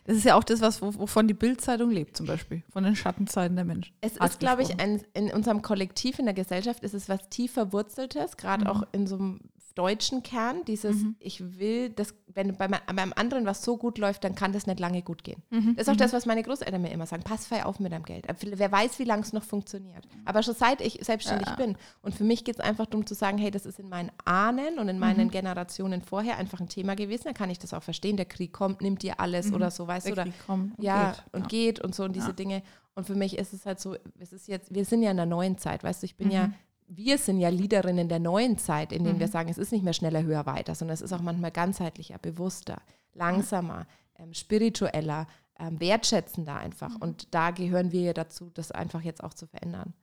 [0.07, 2.61] Das ist ja auch das, was, wo- wovon die Bildzeitung lebt, zum Beispiel.
[2.69, 3.91] Von den Schattenzeiten der Menschen.
[4.01, 7.53] Es ist, glaube ich, ein, in unserem Kollektiv, in der Gesellschaft, ist es was tief
[7.53, 8.69] verwurzeltes, gerade Mhm.
[8.69, 9.39] auch in so einem
[9.75, 11.15] deutschen Kern, dieses, Mhm.
[11.19, 14.65] ich will, dass, wenn bei me- beim anderen was so gut läuft, dann kann das
[14.67, 15.43] nicht lange gut gehen.
[15.51, 15.75] Mhm.
[15.75, 18.03] Das ist auch das, was meine Großeltern mir immer sagen, pass frei auf mit deinem
[18.05, 18.25] Geld.
[18.41, 20.07] Wer weiß, wie lange es noch funktioniert.
[20.23, 21.55] Aber schon seit ich selbstständig Ja.
[21.55, 21.77] bin.
[22.01, 24.79] Und für mich geht es einfach darum zu sagen, hey, das ist in meinen Ahnen
[24.79, 24.99] und in Mhm.
[25.01, 27.23] meinen Generationen vorher einfach ein Thema gewesen.
[27.25, 28.17] Da kann ich das auch verstehen.
[28.17, 30.15] Der Krieg kommt, nimmt dir alles oder so, weißt du, Mhm.
[30.15, 31.23] Der oder Krieg kommt und ja, geht.
[31.33, 31.47] und Ja.
[31.47, 32.33] geht und so und diese Ja.
[32.33, 32.63] Dinge.
[32.95, 35.25] Und für mich ist es halt so, es ist jetzt, wir sind ja in der
[35.25, 36.33] neuen Zeit, weißt du, ich bin Mhm.
[36.33, 36.49] ja,
[36.87, 39.31] wir sind ja Leaderinnen der neuen Zeit, in denen wir Mhm.
[39.31, 42.81] sagen, es ist nicht mehr schneller, höher, weiter, sondern es ist auch manchmal ganzheitlicher, bewusster,
[43.13, 45.27] langsamer, ähm, spiritueller,
[45.57, 46.89] ähm, wertschätzender einfach.
[46.91, 46.97] Mhm.
[46.97, 49.93] Und da gehören wir ja dazu, das einfach jetzt auch zu verändern.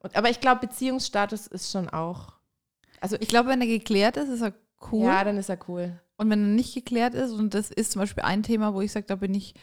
[0.00, 2.34] Und, aber ich glaube, Beziehungsstatus ist schon auch,
[3.00, 4.52] also Ich glaube, wenn er geklärt ist, ist er
[4.92, 5.04] cool.
[5.04, 5.98] ja, dann ist er cool.
[6.16, 8.90] Und wenn er nicht geklärt ist, und das ist zum Beispiel ein Thema, wo ich
[8.92, 9.54] sage, da bin ich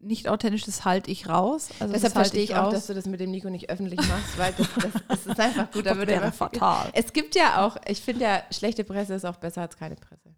[0.00, 1.70] nicht authentisch, das halte ich raus.
[1.80, 2.74] Also Deshalb verstehe ich auch, raus.
[2.74, 5.70] dass du das mit dem Nico nicht öffentlich machst, weil das, das, das ist einfach
[5.70, 5.86] gut.
[5.86, 6.90] Da Das wäre fatal.
[6.92, 10.34] Es gibt ja auch, ich finde ja, schlechte Presse ist auch besser als keine Presse.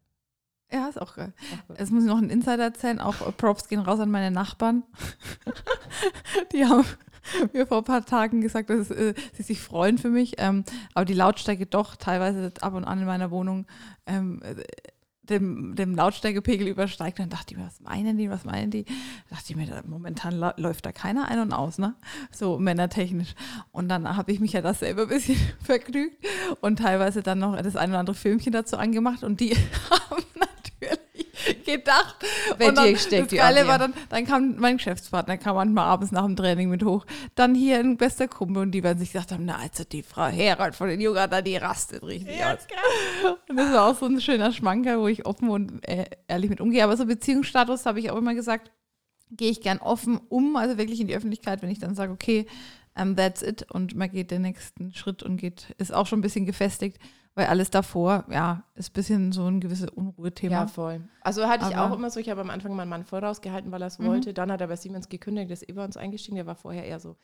[0.72, 1.32] Ja, ist auch geil.
[1.78, 3.00] Jetzt muss ich noch einen Insider erzählen.
[3.00, 4.84] Auch Props gehen raus an meine Nachbarn.
[6.52, 6.84] die haben
[7.52, 10.34] mir vor ein paar Tagen gesagt, dass äh, sie sich freuen für mich.
[10.38, 13.66] Ähm, aber die Lautstärke doch teilweise ab und an in meiner Wohnung
[14.06, 14.62] ähm, äh,
[15.30, 17.18] dem, dem Lautstärkepegel übersteigt.
[17.18, 18.84] Dann dachte ich mir, was meinen die, was meinen die?
[18.84, 21.94] Da dachte ich mir, momentan läuft da keiner ein und aus, ne?
[22.30, 23.34] So männertechnisch.
[23.72, 26.24] Und dann habe ich mich ja das selber ein bisschen vergnügt
[26.60, 29.50] und teilweise dann noch das ein oder andere Filmchen dazu angemacht und die
[30.10, 30.24] haben
[31.64, 32.16] gedacht.
[32.58, 35.86] Bei und dann, dir steckt das Geile war dann, dann kam mein Geschäftspartner, kam manchmal
[35.86, 37.06] abends nach dem Training mit hoch.
[37.34, 40.26] Dann hier ein bester Kumpel und die werden sich gesagt haben, na also die Frau
[40.26, 42.58] Herald von den Juganda, die rastet richtig aus.
[43.48, 46.60] Und das war auch so ein schöner Schmanker, wo ich offen und äh, ehrlich mit
[46.60, 46.84] umgehe.
[46.84, 48.70] Aber so Beziehungsstatus habe ich auch immer gesagt,
[49.30, 52.46] gehe ich gern offen um, also wirklich in die Öffentlichkeit, wenn ich dann sage, okay,
[53.00, 56.22] um, that's it und man geht den nächsten Schritt und geht, ist auch schon ein
[56.22, 56.98] bisschen gefestigt,
[57.40, 60.52] weil alles davor, ja, ist ein bisschen so ein gewisses Unruhethema.
[60.52, 61.00] Ja, voll.
[61.22, 63.80] Also hatte ich Aber- auch immer so, ich habe am Anfang meinen Mann vorausgehalten, weil
[63.80, 64.34] er es wollte.
[64.34, 66.36] Dann hat er bei Siemens gekündigt, ist eh bei uns eingestiegen.
[66.36, 67.16] Der war vorher eher so,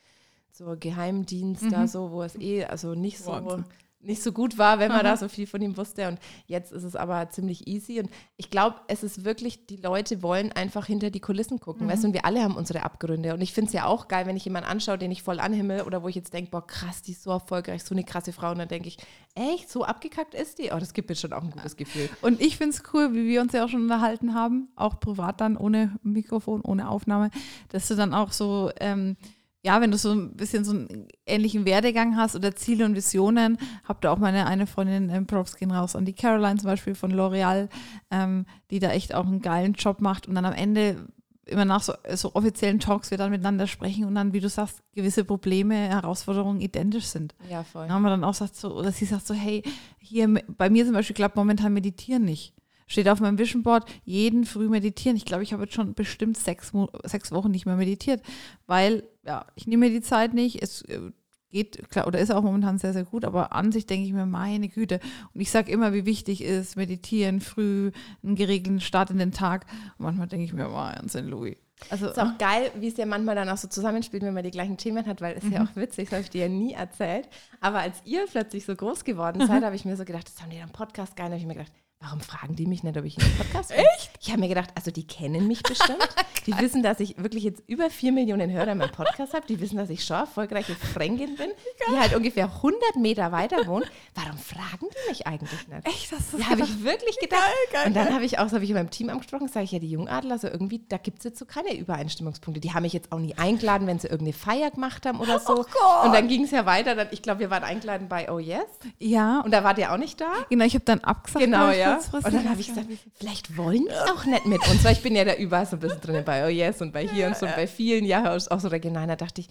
[0.51, 3.65] so Geheimdienst da so, wo es eh, also nicht so, Wahnsinn.
[3.99, 5.11] Nicht so gut war, wenn man Aha.
[5.11, 6.07] da so viel von ihm wusste.
[6.07, 7.99] Und jetzt ist es aber ziemlich easy.
[7.99, 11.87] Und ich glaube, es ist wirklich, die Leute wollen einfach hinter die Kulissen gucken.
[11.87, 11.91] Mhm.
[11.91, 13.33] Weißt du, und wir alle haben unsere Abgründe.
[13.33, 15.81] Und ich finde es ja auch geil, wenn ich jemanden anschaue, den ich voll anhimmel
[15.81, 18.51] oder wo ich jetzt denke, boah, krass, die ist so erfolgreich, so eine krasse Frau.
[18.51, 18.97] Und dann denke ich,
[19.33, 20.71] echt, so abgekackt ist die?
[20.71, 22.09] Oh, das gibt mir schon auch ein gutes Gefühl.
[22.21, 25.41] Und ich finde es cool, wie wir uns ja auch schon unterhalten haben, auch privat
[25.41, 27.31] dann ohne Mikrofon, ohne Aufnahme,
[27.69, 28.71] dass du dann auch so.
[28.79, 29.17] Ähm,
[29.63, 33.57] ja, wenn du so ein bisschen so einen ähnlichen Werdegang hast oder Ziele und Visionen,
[33.83, 36.95] habt ihr auch meine eine Freundin, ähm, Props gehen raus an die Caroline zum Beispiel
[36.95, 37.69] von L'Oreal,
[38.11, 41.07] ähm, die da echt auch einen geilen Job macht und dann am Ende
[41.45, 44.81] immer nach so, so, offiziellen Talks wir dann miteinander sprechen und dann, wie du sagst,
[44.93, 47.35] gewisse Probleme, Herausforderungen identisch sind.
[47.49, 47.87] Ja, voll.
[47.87, 49.63] Dann haben wir dann auch sagt so, oder sie sagt so, hey,
[49.97, 52.53] hier bei mir zum Beispiel klappt momentan Meditieren nicht
[52.87, 55.17] steht auf meinem Vision Board, jeden früh meditieren.
[55.17, 56.71] Ich glaube, ich habe jetzt schon bestimmt sechs,
[57.03, 58.21] sechs Wochen nicht mehr meditiert,
[58.65, 60.63] weil ja, ich nehme mir die Zeit nicht.
[60.63, 61.11] Es äh,
[61.51, 64.25] geht, klar, oder ist auch momentan sehr, sehr gut, aber an sich denke ich mir,
[64.25, 64.99] meine Güte.
[65.33, 67.91] Und ich sage immer, wie wichtig ist meditieren, früh,
[68.23, 69.65] einen geregelten Start in den Tag.
[69.97, 71.57] Und manchmal denke ich mir, Wahnsinn, Louis.
[71.89, 74.51] Also, ist auch geil, wie es ja manchmal dann auch so zusammenspielt, wenn man die
[74.51, 75.53] gleichen Themen hat, weil es mhm.
[75.53, 77.29] ja auch witzig, das habe ich dir ja nie erzählt.
[77.61, 80.49] Aber als ihr plötzlich so groß geworden seid, habe ich mir so gedacht, das haben
[80.49, 83.17] die dann Podcast geil, habe ich mir gedacht, Warum fragen die mich nicht, ob ich
[83.17, 83.79] in den Podcast bin?
[83.79, 84.11] Echt?
[84.21, 86.07] Ich habe mir gedacht, also die kennen mich bestimmt.
[86.45, 89.47] die wissen, dass ich wirklich jetzt über vier Millionen Hörer in meinem Podcast habe.
[89.47, 91.49] Die wissen, dass ich schon erfolgreiche Fränkin bin,
[91.89, 93.89] die halt ungefähr 100 Meter weiter wohnt.
[94.13, 95.87] Warum fragen die mich eigentlich nicht?
[95.87, 96.11] Echt?
[96.11, 97.41] Das ja, habe ich wirklich gedacht.
[97.41, 99.65] Geil, geil, und dann habe ich auch, so habe ich in meinem Team angesprochen, sage
[99.65, 102.61] ich ja, die Jungadler, so irgendwie, da gibt es jetzt so keine Übereinstimmungspunkte.
[102.61, 105.65] Die haben mich jetzt auch nie eingeladen, wenn sie irgendeine Feier gemacht haben oder so.
[105.65, 106.93] Oh und dann ging es ja weiter.
[106.93, 108.65] Dann, ich glaube, wir waren eingeladen bei Oh Yes.
[108.99, 109.41] Ja.
[109.41, 110.31] Und da war der auch nicht da.
[110.49, 111.43] Genau, ich habe dann abgesagt.
[111.43, 111.86] Genau, ja.
[111.95, 115.15] Und dann habe ich gesagt, vielleicht wollen die auch nicht mit uns, weil ich bin
[115.15, 117.37] ja da überall so ein bisschen drin bei Oh Yes und bei hier ja, und
[117.37, 117.53] so ja.
[117.55, 119.07] bei vielen, ja, auch so regional.
[119.07, 119.49] Da dachte ich,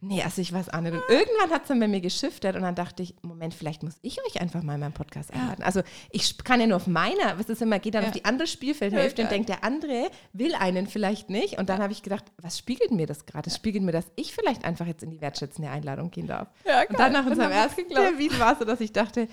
[0.00, 0.92] nee, also ich weiß auch nicht.
[0.92, 3.98] Und irgendwann hat es dann bei mir geschiftet und dann dachte ich, Moment, vielleicht muss
[4.02, 5.62] ich euch einfach mal in meinen Podcast einladen.
[5.62, 8.08] Also ich kann ja nur auf meiner, was ist immer, geht dann ja.
[8.08, 11.58] auf die andere Spielfeldhälfte und denkt, der andere will einen vielleicht nicht.
[11.58, 13.44] Und dann habe ich gedacht, was spiegelt mir das gerade?
[13.44, 16.48] Das spiegelt mir, dass ich vielleicht einfach jetzt in die wertschätzende Einladung gehen darf.
[16.66, 19.28] Ja, und dann nach unserem ersten Termin war es so, dass ich dachte,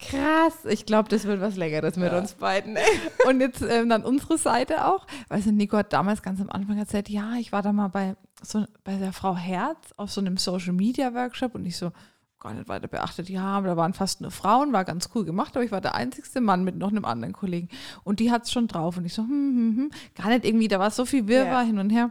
[0.00, 2.18] Krass, ich glaube, das wird was Längeres mit ja.
[2.18, 2.78] uns beiden.
[3.28, 5.06] Und jetzt ähm, dann unsere Seite auch.
[5.28, 8.16] Weißt du, Nico hat damals ganz am Anfang erzählt, ja, ich war da mal bei,
[8.42, 11.92] so, bei der Frau Herz auf so einem Social Media Workshop und ich so,
[12.40, 13.28] gar nicht weiter beachtet.
[13.28, 15.94] Ja, aber da waren fast nur Frauen, war ganz cool gemacht, aber ich war der
[15.94, 17.68] einzigste Mann mit noch einem anderen Kollegen.
[18.02, 18.96] Und die hat es schon drauf.
[18.96, 21.66] Und ich so, hm, hm, hm, gar nicht irgendwie, da war so viel Wirrwarr ja.
[21.66, 22.10] hin und her.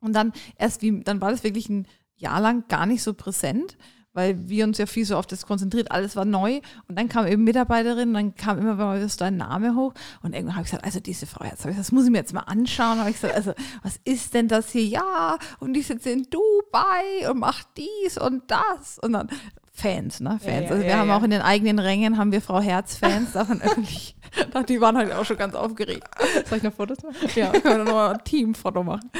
[0.00, 3.76] Und dann erst wie, dann war das wirklich ein Jahr lang gar nicht so präsent
[4.14, 7.26] weil wir uns ja viel so auf das konzentriert, alles war neu und dann kam
[7.26, 9.92] eben Mitarbeiterin dann kam immer mal so dein Name hoch
[10.22, 12.32] und irgendwann habe ich gesagt, also diese Frau, jetzt ich, das muss ich mir jetzt
[12.32, 13.52] mal anschauen, habe ich gesagt, also
[13.82, 14.84] was ist denn das hier?
[14.84, 19.28] Ja, und die sitzt in Dubai und macht dies und das und dann
[19.76, 20.38] Fans, ne?
[20.40, 20.44] Fans.
[20.44, 23.32] Ja, ja, also wir ja, haben auch in den eigenen Rängen haben wir Frau Herz-Fans,
[23.32, 24.14] davon öffentlich.
[24.68, 26.04] Die waren halt auch schon ganz aufgeregt.
[26.46, 27.16] Soll ich noch Fotos machen?
[27.34, 29.10] Ja, können wir noch ein Teamfoto machen.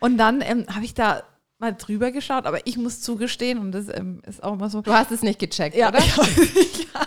[0.00, 1.22] Und dann ähm, habe ich da
[1.62, 4.82] mal drüber geschaut, aber ich muss zugestehen, und das ähm, ist auch immer so.
[4.82, 6.00] Du hast es nicht gecheckt, ja, oder?
[6.04, 7.06] ja,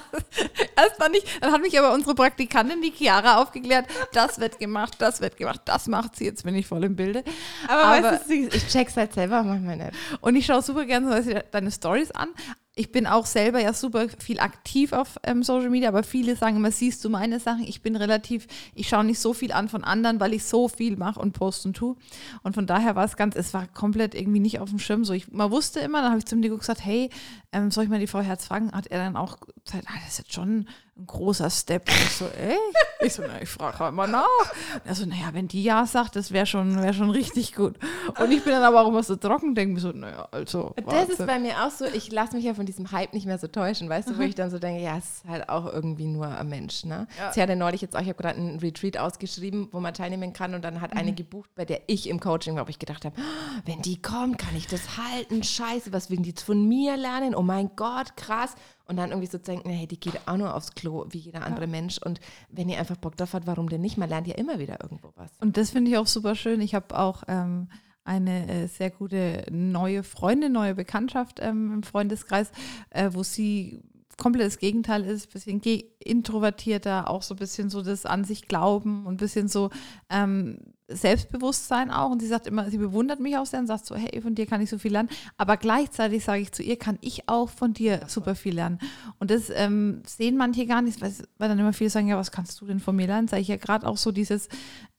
[0.76, 1.28] erst mal nicht.
[1.42, 5.62] Dann hat mich aber unsere Praktikantin, die Chiara, aufgeklärt, das wird gemacht, das wird gemacht,
[5.66, 7.24] das macht sie, jetzt bin ich voll im Bilde.
[7.68, 9.92] Aber, aber weißt du, ich check's halt selber manchmal nicht.
[10.22, 12.30] Und ich schaue super gerne deine Stories an,
[12.76, 16.58] ich bin auch selber ja super viel aktiv auf ähm, Social Media, aber viele sagen
[16.58, 17.64] immer, siehst du meine Sachen?
[17.64, 20.98] Ich bin relativ, ich schaue nicht so viel an von anderen, weil ich so viel
[20.98, 21.96] mache und poste und tue.
[22.44, 25.06] Und von daher war es ganz, es war komplett irgendwie nicht auf dem Schirm.
[25.06, 27.10] So, ich, man wusste immer, dann habe ich zum Nico gesagt, hey,
[27.54, 28.74] ähm, soll ich mal die Frau Herz fragen?
[28.74, 30.68] Hat er dann auch gesagt, ah, das ist jetzt schon
[30.98, 31.90] ein großer Step.
[31.90, 32.58] Und ich so, ey?
[33.02, 34.26] Ich so, na, ich frage halt mal nach.
[34.74, 37.78] Und er so, naja, wenn die ja sagt, das wäre schon, wär schon richtig gut.
[38.18, 40.74] Und ich bin dann aber auch immer so trocken, denke mir so, naja, also.
[40.90, 43.38] Das ist bei mir auch so, ich lasse mich ja von diesem Hype nicht mehr
[43.38, 46.06] so täuschen, weißt du, wo ich dann so denke, ja, es ist halt auch irgendwie
[46.06, 47.08] nur ein Mensch, ne?
[47.20, 47.34] Ja.
[47.34, 50.56] Sie hatte neulich jetzt auch, ich habe gerade einen Retreat ausgeschrieben, wo man teilnehmen kann
[50.56, 51.00] und dann hat mhm.
[51.02, 54.02] eine gebucht, bei der ich im Coaching war, wo ich gedacht habe, oh, wenn die
[54.02, 57.36] kommt, kann ich das halten, scheiße, was will die jetzt von mir lernen?
[57.36, 58.56] Oh mein Gott, krass.
[58.88, 61.44] Und dann irgendwie so zu denken, hey, die geht auch nur aufs Klo wie jeder
[61.44, 61.72] andere ja.
[61.72, 61.98] Mensch.
[61.98, 62.20] Und
[62.50, 63.98] wenn ihr einfach Bock drauf habt, warum denn nicht?
[63.98, 65.32] Man lernt ja immer wieder irgendwo was.
[65.40, 66.62] Und das finde ich auch super schön.
[66.62, 67.68] Ich habe auch ähm,
[68.04, 72.52] eine äh, sehr gute neue Freundin, neue Bekanntschaft ähm, im Freundeskreis,
[72.92, 73.82] äh, wo sie
[74.18, 75.60] komplett das Gegenteil ist, bisschen
[76.00, 79.72] introvertierter, auch so ein bisschen so das an sich glauben und ein bisschen so
[80.10, 82.12] ähm, Selbstbewusstsein auch.
[82.12, 84.46] Und sie sagt immer, sie bewundert mich auch sehr und sagt so, hey, von dir
[84.46, 85.10] kann ich so viel lernen.
[85.38, 88.80] Aber gleichzeitig sage ich zu ihr, kann ich auch von dir super viel lernen.
[89.20, 92.32] Und das ähm, sehen manche gar nicht, weil, weil, dann immer viele sagen, ja, was
[92.32, 93.28] kannst du denn von mir lernen?
[93.28, 94.48] Sage ich ja gerade auch so dieses,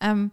[0.01, 0.31] ähm,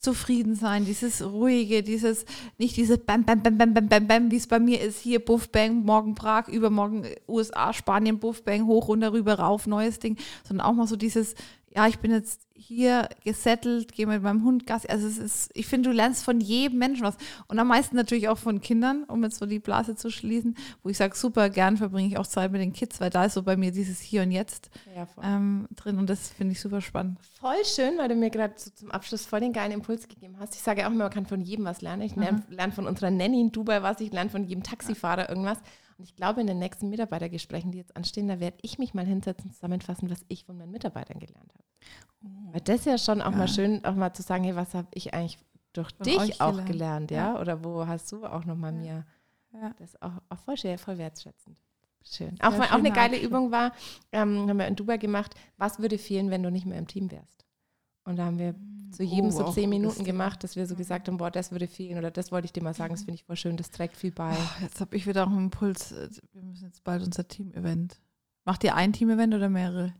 [0.00, 2.24] zufrieden sein, dieses ruhige, dieses,
[2.56, 5.24] nicht dieses Bam, Bam, Bam, Bam, Bam, Bam, Bam, wie es bei mir ist, hier
[5.24, 10.16] Buff, Bang, morgen Prag, übermorgen USA, Spanien, Buff, Bang, hoch, runter, rüber, rauf, neues Ding,
[10.44, 11.34] sondern auch mal so dieses,
[11.74, 14.88] ja, ich bin jetzt hier gesettelt, gehe mit meinem Hund Gassi.
[14.88, 17.16] Also es ist, ich finde, du lernst von jedem Menschen was.
[17.46, 20.88] Und am meisten natürlich auch von Kindern, um jetzt so die Blase zu schließen, wo
[20.88, 23.42] ich sage, super gern verbringe ich auch Zeit mit den Kids, weil da ist so
[23.42, 27.18] bei mir dieses Hier und Jetzt ja, ähm, drin und das finde ich super spannend.
[27.40, 30.54] Voll schön, weil du mir gerade so zum Abschluss voll den geilen Impuls gegeben hast.
[30.54, 32.02] Ich sage auch immer, man kann von jedem was lernen.
[32.02, 35.58] Ich lerne lern von unserer Nanny in Dubai was, ich lerne von jedem Taxifahrer irgendwas.
[35.98, 39.04] Und ich glaube, in den nächsten Mitarbeitergesprächen, die jetzt anstehen, da werde ich mich mal
[39.04, 41.64] hinsetzen, zusammenfassen, was ich von meinen Mitarbeitern gelernt habe.
[42.24, 42.52] Oh.
[42.52, 43.36] Weil das ist ja schon auch ja.
[43.36, 45.38] mal schön, auch mal zu sagen, hey, was habe ich eigentlich
[45.72, 47.34] durch von dich auch gelernt, gelernt ja?
[47.34, 47.40] ja?
[47.40, 48.78] Oder wo hast du auch nochmal ja.
[48.78, 49.06] mir
[49.52, 49.74] ja.
[49.78, 51.58] das ist auch, auch voll, schön, voll wertschätzend.
[52.04, 52.40] Schön.
[52.40, 53.72] Auch, auch eine geile Übung war,
[54.12, 57.10] ähm, haben wir in Dubai gemacht, was würde fehlen, wenn du nicht mehr im Team
[57.10, 57.44] wärst?
[58.04, 58.77] Und da haben wir mm.
[58.90, 61.66] Zu jedem oh, so zehn Minuten gemacht, dass wir so gesagt haben, boah, das würde
[61.66, 63.96] fehlen oder das wollte ich dir mal sagen, das finde ich voll schön, das trägt
[63.96, 64.32] viel bei.
[64.32, 65.94] Oh, jetzt habe ich wieder auch einen Impuls,
[66.32, 68.00] wir müssen jetzt bald unser Team-Event.
[68.44, 69.94] Macht ihr ein Team-Event oder mehrere?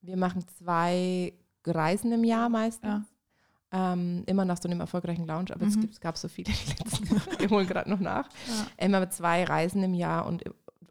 [0.00, 1.32] Wir machen zwei
[1.64, 3.06] Reisen im Jahr meistens.
[3.72, 3.92] Ja.
[3.92, 5.88] Ähm, immer nach so einem erfolgreichen Lounge, aber mhm.
[5.90, 7.10] es gab so viele die letzten.
[7.40, 8.28] Wir holen gerade noch nach.
[8.46, 8.86] Ja.
[8.86, 10.44] Immer zwei Reisen im Jahr und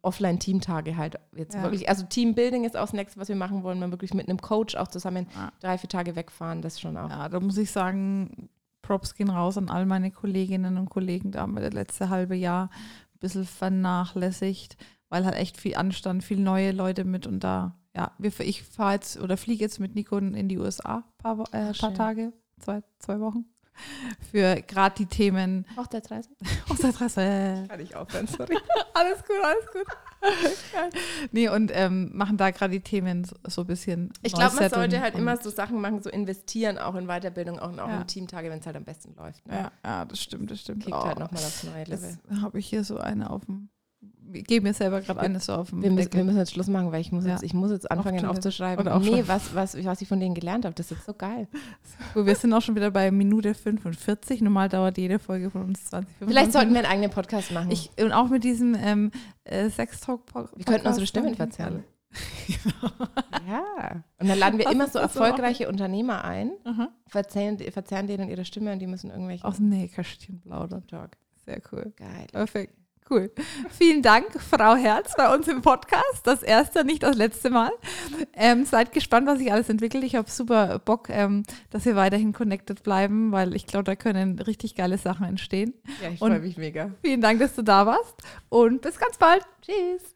[0.04, 1.64] Offline-Teamtage halt jetzt ja.
[1.64, 1.90] wirklich.
[1.90, 3.80] Also Teambuilding ist auch das nächste, was wir machen wollen.
[3.80, 5.52] Man wirklich mit einem Coach auch zusammen ja.
[5.60, 7.10] drei, vier Tage wegfahren, das schon auch.
[7.10, 8.50] Ja, da muss ich sagen,
[8.82, 11.32] Props gehen raus an all meine Kolleginnen und Kollegen.
[11.32, 12.70] Da haben wir das letzte halbe Jahr
[13.16, 14.78] ein bisschen vernachlässigt,
[15.10, 19.20] weil halt echt viel anstand, viel neue Leute mit und da, ja, ich fahre jetzt
[19.20, 23.20] oder fliege jetzt mit Nico in die USA ein paar, äh, paar Tage, zwei, zwei
[23.22, 23.46] Wochen
[24.32, 25.66] für gerade die Themen.
[25.78, 26.30] Hochzeitsreise.
[26.70, 27.66] Hochzeitsreise.
[27.70, 28.58] Kann ich aufhören, sorry.
[28.94, 29.86] alles gut, alles gut.
[31.32, 34.14] nee, und ähm, machen da gerade die Themen so, so ein bisschen.
[34.22, 37.72] Ich glaube, man sollte halt immer so Sachen machen, so investieren, auch in Weiterbildung, auch,
[37.78, 38.02] auch ja.
[38.02, 39.46] in Teamtage, wenn es halt am besten läuft.
[39.48, 39.56] Ne?
[39.56, 40.84] Ja, ja, das stimmt, das stimmt.
[40.84, 42.18] Kickt halt oh, halt nochmal aufs neue Level.
[42.42, 43.70] Habe ich hier so eine auf dem
[44.42, 46.92] gebe mir selber gerade eine so auf dem wir müssen, wir müssen, jetzt Schluss machen,
[46.92, 47.32] weil ich muss, ja.
[47.32, 48.86] jetzt, ich muss jetzt anfangen aufzuschreiben.
[49.02, 51.48] Nee, was, was, was ich von denen gelernt habe, das ist so geil.
[52.14, 54.42] So, wir sind auch schon wieder bei Minute 45.
[54.42, 56.32] Normal dauert jede Folge von uns 20 Minuten.
[56.32, 57.72] Vielleicht sollten wir einen eigenen Podcast machen.
[57.72, 59.12] Ich, und auch mit diesem ähm,
[59.44, 60.58] äh, Sex-Talk-Podcast.
[60.58, 61.84] Wir könnten unsere Stimmen verzerren.
[63.48, 64.04] ja.
[64.20, 66.52] Und dann laden wir immer so erfolgreiche Unternehmer ein,
[67.08, 69.46] verzerren, verzerren denen ihre Stimme und die müssen irgendwelche.
[69.46, 70.84] Aus dem Nähkästchen plaudern.
[71.46, 71.92] Sehr cool.
[71.98, 72.28] Geil.
[72.32, 72.83] Perfekt.
[73.10, 73.32] Cool.
[73.70, 76.22] Vielen Dank, Frau Herz, bei uns im Podcast.
[76.24, 77.72] Das erste, nicht das letzte Mal.
[78.34, 80.04] Ähm, seid gespannt, was sich alles entwickelt.
[80.04, 84.40] Ich habe super Bock, ähm, dass wir weiterhin connected bleiben, weil ich glaube, da können
[84.40, 85.74] richtig geile Sachen entstehen.
[86.02, 86.92] Ja, ich freue mich mega.
[87.02, 88.16] Vielen Dank, dass du da warst
[88.50, 89.44] und bis ganz bald.
[89.62, 90.16] Tschüss.